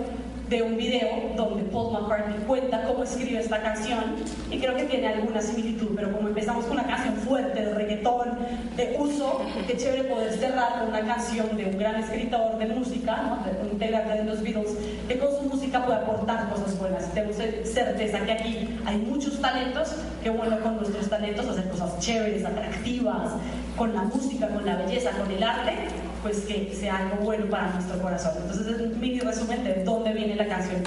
de 0.49 0.61
un 0.61 0.77
video 0.77 1.09
donde 1.35 1.63
Paul 1.63 1.91
McCartney 1.93 2.37
cuenta 2.45 2.83
cómo 2.83 3.03
escribe 3.03 3.39
esta 3.39 3.63
canción 3.63 4.03
y 4.51 4.59
creo 4.59 4.75
que 4.75 4.83
tiene 4.83 5.07
alguna 5.07 5.41
similitud, 5.41 5.87
pero 5.95 6.11
como 6.11 6.27
empezamos 6.27 6.65
con 6.65 6.73
una 6.77 6.85
canción 6.85 7.15
fuerte 7.15 7.65
de 7.65 7.73
reggaetón, 7.73 8.37
de 8.77 8.95
uso, 8.99 9.41
qué 9.65 9.75
chévere 9.75 10.03
poder 10.03 10.31
cerrar 10.33 10.77
con 10.79 10.89
una 10.89 11.01
canción 11.01 11.57
de 11.57 11.65
un 11.65 11.79
gran 11.79 11.95
escritor 11.95 12.59
de 12.59 12.67
música, 12.67 13.23
¿no? 13.23 13.39
un 13.63 13.69
integrante 13.71 14.19
de 14.19 14.23
los 14.23 14.43
Beatles, 14.43 14.77
que 15.07 15.17
con 15.17 15.29
su 15.35 15.41
música 15.49 15.83
puede 15.83 15.97
aportar 15.97 16.47
cosas 16.51 16.77
buenas. 16.77 17.11
Tengo 17.15 17.33
ce- 17.33 17.65
certeza 17.65 18.19
que 18.19 18.31
aquí 18.31 18.79
hay 18.85 18.97
muchos 18.97 19.41
talentos, 19.41 19.95
que 20.21 20.29
bueno 20.29 20.59
con 20.59 20.77
nuestros 20.77 21.09
talentos 21.09 21.47
hacer 21.47 21.67
cosas 21.69 21.97
chéveres, 21.99 22.45
atractivas, 22.45 23.31
con 23.77 23.93
la 23.93 24.03
música, 24.03 24.47
con 24.47 24.65
la 24.65 24.75
belleza, 24.77 25.11
con 25.11 25.29
el 25.29 25.43
arte, 25.43 25.73
pues 26.21 26.41
que 26.41 26.73
sea 26.73 26.97
algo 26.97 27.17
bueno 27.17 27.45
para 27.49 27.67
nuestro 27.73 28.01
corazón. 28.01 28.33
Entonces 28.41 28.67
es 28.67 28.81
un 28.81 28.99
mini 28.99 29.19
resumen 29.19 29.63
de 29.63 29.83
dónde 29.83 30.13
viene 30.13 30.35
la 30.35 30.47
canción 30.47 30.81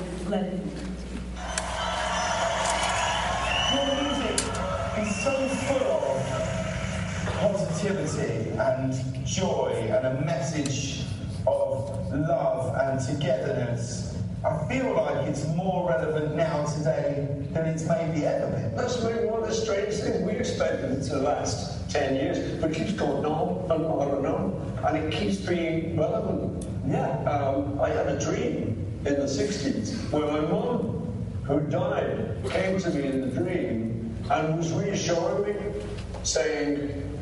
positivity 7.41 8.51
and 8.59 9.25
joy 9.25 9.73
and 9.73 10.07
a 10.07 10.21
message 10.25 11.05
of 11.47 12.13
love 12.13 12.75
and 12.75 13.01
togetherness. 13.01 14.08
I 14.45 14.69
feel 14.69 14.95
like 14.95 15.27
it's 15.27 15.45
more 15.49 15.89
relevant 15.89 16.37
now 16.37 16.65
today 16.67 17.27
than 17.51 17.67
it's 17.67 17.83
maybe 17.89 18.25
ever 18.25 18.47
been. 18.53 18.77
That's 18.77 19.03
maybe 19.03 19.27
one 19.27 19.43
of 19.43 19.49
the 19.49 19.55
strange 19.55 19.95
things. 19.95 20.23
We 20.23 20.33
expected 20.33 20.93
it 20.93 21.03
to 21.05 21.17
the 21.17 21.23
last 21.23 21.91
10 21.91 22.15
years, 22.15 22.61
but 22.61 22.71
it 22.71 22.77
keeps 22.77 22.93
going 22.93 23.25
on 23.25 23.69
and 23.71 23.85
on 23.85 24.17
and 24.17 24.27
on, 24.27 24.79
and 24.87 24.97
it 24.97 25.13
keeps 25.13 25.39
being 25.39 25.99
relevant. 25.99 26.65
Yeah. 26.87 27.19
Um, 27.25 27.81
I 27.81 27.89
had 27.89 28.07
a 28.07 28.21
dream 28.21 28.87
in 29.05 29.15
the 29.15 29.27
60s 29.27 30.09
where 30.13 30.31
my 30.31 30.41
mum, 30.49 31.13
who 31.43 31.61
died, 31.61 32.37
came 32.49 32.79
to 32.79 32.91
me 32.91 33.07
in 33.07 33.21
the 33.23 33.41
dream 33.43 34.15
and 34.31 34.57
was 34.57 34.73
reassuring 34.73 35.53
me, 35.53 35.83
saying, 36.23 37.19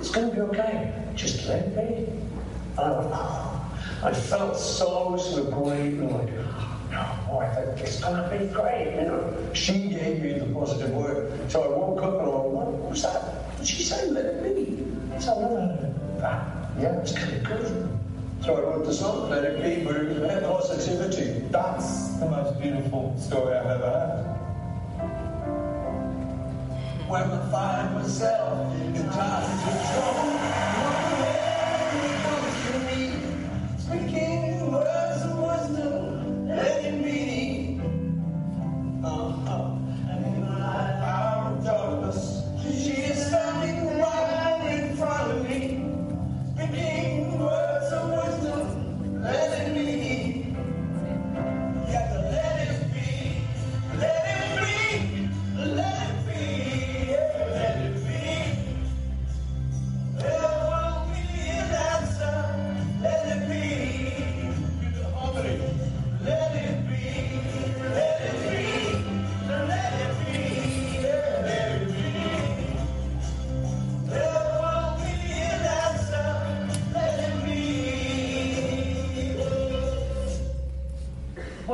It's 0.00 0.10
going 0.10 0.30
to 0.30 0.34
be 0.34 0.40
okay, 0.40 0.92
just 1.14 1.46
let 1.46 1.76
me. 1.76 2.06
And 2.76 2.80
I 2.80 2.98
went, 2.98 3.10
oh. 3.12 3.49
I 4.02 4.14
felt 4.14 4.56
so, 4.56 5.16
so 5.18 5.44
great, 5.44 5.92
and 5.92 6.10
like, 6.10 6.30
oh, 7.28 7.38
I 7.38 7.54
think 7.54 7.80
it's 7.80 8.00
going 8.00 8.16
to 8.16 8.38
be 8.38 8.46
great, 8.46 8.94
you 8.94 9.02
know. 9.08 9.52
She 9.52 9.90
gave 9.90 10.22
me 10.22 10.38
the 10.38 10.46
positive 10.54 10.90
word. 10.90 11.50
So 11.50 11.62
I 11.62 11.68
woke 11.68 12.02
up 12.02 12.14
and 12.14 12.22
I 12.22 12.24
went, 12.24 12.78
what 12.78 12.90
was 12.90 13.02
that? 13.02 13.20
What 13.58 13.66
she 13.66 13.82
say? 13.82 14.08
Let 14.10 14.24
it 14.24 14.42
be. 14.56 14.86
So 15.20 15.32
I 15.32 15.42
heard 15.48 16.20
that. 16.20 16.60
Yeah, 16.78 17.00
it's 17.00 17.12
kind 17.12 17.36
of 17.36 17.44
good. 17.44 17.98
So 18.42 18.56
I 18.56 18.60
wrote 18.60 18.86
the 18.86 18.94
song, 18.94 19.28
Let 19.28 19.44
It 19.44 19.62
Be, 19.62 19.84
but 19.84 19.96
it 19.96 20.18
was 20.18 20.66
positivity. 20.66 21.46
That's 21.50 22.16
the 22.20 22.26
most 22.26 22.58
beautiful 22.58 23.14
story 23.18 23.54
I've 23.54 23.66
ever 23.66 23.90
had. 23.90 24.24
When 27.06 27.22
I 27.22 27.50
find 27.50 27.94
myself 27.96 28.74
in 28.80 28.94
times 28.94 29.66
of 29.68 29.76
trouble, 29.92 30.29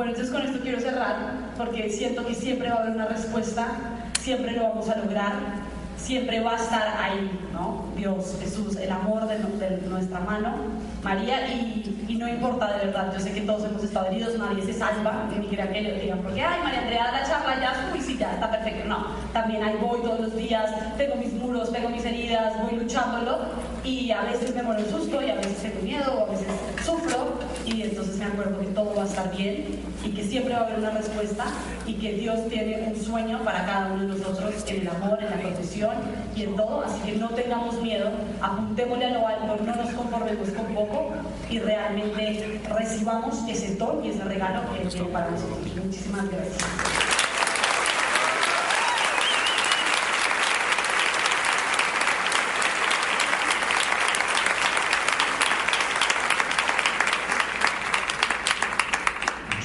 Bueno, 0.07 0.21
entonces 0.21 0.41
con 0.41 0.49
esto 0.49 0.63
quiero 0.63 0.79
cerrar 0.79 1.17
porque 1.57 1.89
siento 1.89 2.25
que 2.25 2.33
siempre 2.33 2.69
va 2.69 2.75
a 2.75 2.79
haber 2.83 2.95
una 2.95 3.07
respuesta, 3.07 3.67
siempre 4.21 4.53
lo 4.53 4.63
vamos 4.63 4.87
a 4.87 4.95
lograr, 4.99 5.33
siempre 5.97 6.39
va 6.39 6.53
a 6.53 6.55
estar 6.55 6.87
ahí, 6.97 7.29
¿no? 7.51 7.83
Dios, 7.97 8.37
Jesús, 8.39 8.77
el 8.77 8.89
amor 8.89 9.27
de, 9.27 9.37
de 9.37 9.87
nuestra 9.89 10.21
mano, 10.21 10.55
María, 11.03 11.53
y, 11.53 12.05
y 12.07 12.15
no 12.15 12.29
importa 12.29 12.77
de 12.77 12.85
verdad, 12.85 13.11
yo 13.13 13.19
sé 13.19 13.33
que 13.33 13.41
todos 13.41 13.65
hemos 13.65 13.83
estado 13.83 14.05
heridos, 14.05 14.37
nadie 14.37 14.63
se 14.63 14.73
salva, 14.73 15.27
ni 15.37 15.45
crea 15.47 15.69
que 15.69 15.79
ellos 15.79 16.01
digan, 16.01 16.19
porque, 16.19 16.41
ay, 16.41 16.61
María 16.63 16.81
Andrea, 16.83 17.11
la 17.11 17.27
charla 17.27 17.59
ya, 17.59 17.91
uy, 17.93 17.99
sí, 17.99 18.17
ya, 18.17 18.33
está 18.35 18.49
perfecto. 18.49 18.87
No, 18.87 19.07
también 19.33 19.61
ahí 19.61 19.75
voy 19.81 19.99
todos 20.01 20.21
los 20.21 20.35
días, 20.37 20.71
tengo 20.97 21.15
mis 21.17 21.33
muros, 21.33 21.73
tengo 21.73 21.89
mis 21.89 22.05
heridas, 22.05 22.53
voy 22.61 22.79
luchándolo, 22.79 23.39
y 23.83 24.11
a 24.11 24.21
veces 24.21 24.55
me 24.55 24.63
muero 24.63 24.79
el 24.79 24.89
susto, 24.89 25.21
y 25.21 25.31
a 25.31 25.35
veces 25.35 25.57
tengo 25.57 25.81
miedo, 25.81 26.13
o 26.13 26.27
a 26.27 26.31
veces 26.31 26.47
sufro, 26.85 27.39
y 27.65 27.81
entonces 27.81 28.15
me 28.17 28.25
acuerdo 28.25 28.59
que 28.59 28.67
todo 28.67 28.95
va 28.95 29.03
a 29.03 29.07
estar 29.07 29.35
bien, 29.35 29.76
y 30.05 30.09
que 30.11 30.23
siempre 30.23 30.53
va 30.53 30.61
a 30.61 30.63
haber 30.65 30.79
una 30.79 30.91
respuesta, 30.91 31.45
y 31.85 31.93
que 31.95 32.13
Dios 32.13 32.47
tiene 32.49 32.91
un 32.93 32.95
sueño 33.03 33.39
para 33.43 33.65
cada 33.65 33.87
uno 33.93 34.03
de 34.03 34.07
nosotros 34.19 34.53
en 34.67 34.81
el 34.81 34.87
amor, 34.89 35.17
en 35.21 35.29
la 35.29 35.37
protección 35.37 35.91
y 36.35 36.43
en 36.43 36.55
todo, 36.55 36.83
así 36.85 36.99
que 37.05 37.17
no 37.17 37.29
tengamos 37.29 37.81
miedo, 37.81 38.09
apuntémosle 38.41 39.05
a 39.05 39.09
lo 39.11 39.27
alto, 39.27 39.57
no 39.65 39.75
nos 39.75 39.89
conformemos 39.93 40.49
con 40.49 40.65
poco 40.75 41.11
y 41.49 41.59
realmente 41.59 42.61
recibamos 42.77 43.35
ese 43.49 43.75
don 43.75 44.03
y 44.03 44.09
ese 44.09 44.23
regalo 44.23 44.61
que 44.73 44.85
tiene 44.87 45.07
para 45.07 45.29
nosotros. 45.31 45.57
Muchísimas 45.83 46.29
gracias. 46.29 46.63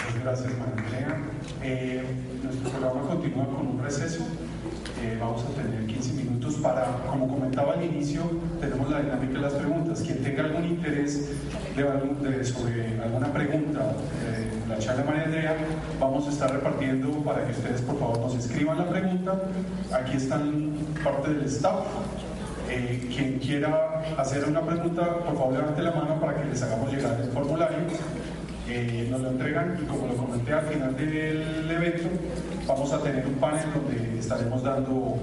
Muchas 0.07 0.23
gracias, 0.25 0.49
María 0.59 0.75
Andrea. 0.85 1.19
Eh, 1.63 2.03
nuestro 2.43 2.71
programa 2.71 3.03
continúa 3.09 3.47
con 3.47 3.67
un 3.67 3.83
receso. 3.83 4.25
Eh, 5.03 5.17
vamos 5.21 5.45
a 5.45 5.49
tener 5.63 5.87
15 5.87 6.13
minutos 6.15 6.55
para, 6.57 6.85
como 7.11 7.27
comentaba 7.29 7.75
al 7.75 7.85
inicio, 7.85 8.23
tenemos 8.61 8.89
la 8.91 9.01
dinámica 9.01 9.33
de 9.35 9.41
las 9.41 9.53
preguntas. 9.55 10.01
Quien 10.01 10.23
tenga 10.23 10.45
algún 10.45 10.65
interés 10.65 11.29
de, 11.77 11.83
algún- 11.83 12.23
de- 12.23 12.45
sobre 12.45 13.01
alguna 13.03 13.33
pregunta 13.33 13.81
de 13.81 14.69
la 14.69 14.79
charla 14.79 15.03
de 15.03 15.09
María 15.09 15.25
Andrea, 15.25 15.57
vamos 16.01 16.27
a 16.29 16.31
estar 16.31 16.53
repartiendo 16.53 17.09
para 17.33 17.47
que 17.47 17.53
ustedes, 17.53 17.81
por 17.83 17.99
favor, 17.99 18.19
nos 18.19 18.35
escriban 18.35 18.79
la 18.79 18.89
pregunta. 18.89 19.41
Aquí 19.93 20.17
están 20.17 20.73
parte 21.03 21.33
del 21.33 21.47
staff. 21.47 21.87
Eh, 22.69 23.11
quien 23.15 23.39
quiera 23.39 24.03
hacer 24.19 24.45
una 24.45 24.61
pregunta, 24.61 25.19
por 25.19 25.37
favor 25.37 25.53
levante 25.55 25.83
la 25.83 25.93
mano 25.93 26.21
para 26.21 26.37
que 26.37 26.49
les 26.49 26.63
hagamos 26.63 26.93
llegar 26.93 27.21
el 27.21 27.31
formulario. 27.31 27.79
Eh, 28.69 29.09
nos 29.11 29.21
lo 29.21 29.31
entregan 29.31 29.79
y 29.83 29.87
como 29.87 30.07
lo 30.07 30.17
comenté 30.17 30.53
al 30.53 30.67
final 30.67 30.97
del 30.97 31.71
evento, 31.71 32.09
vamos 32.67 32.93
a 32.93 32.99
tener 33.01 33.27
un 33.27 33.35
panel 33.35 33.67
donde 33.75 34.19
estaremos 34.19 34.63
dando 34.63 35.17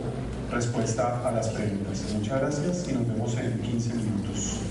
respuesta 0.52 1.28
a 1.28 1.32
las 1.32 1.48
preguntas. 1.50 2.06
Muchas 2.14 2.42
gracias 2.42 2.88
y 2.90 2.94
nos 2.94 3.08
vemos 3.08 3.38
en 3.38 3.60
15 3.60 3.94
minutos. 3.94 4.69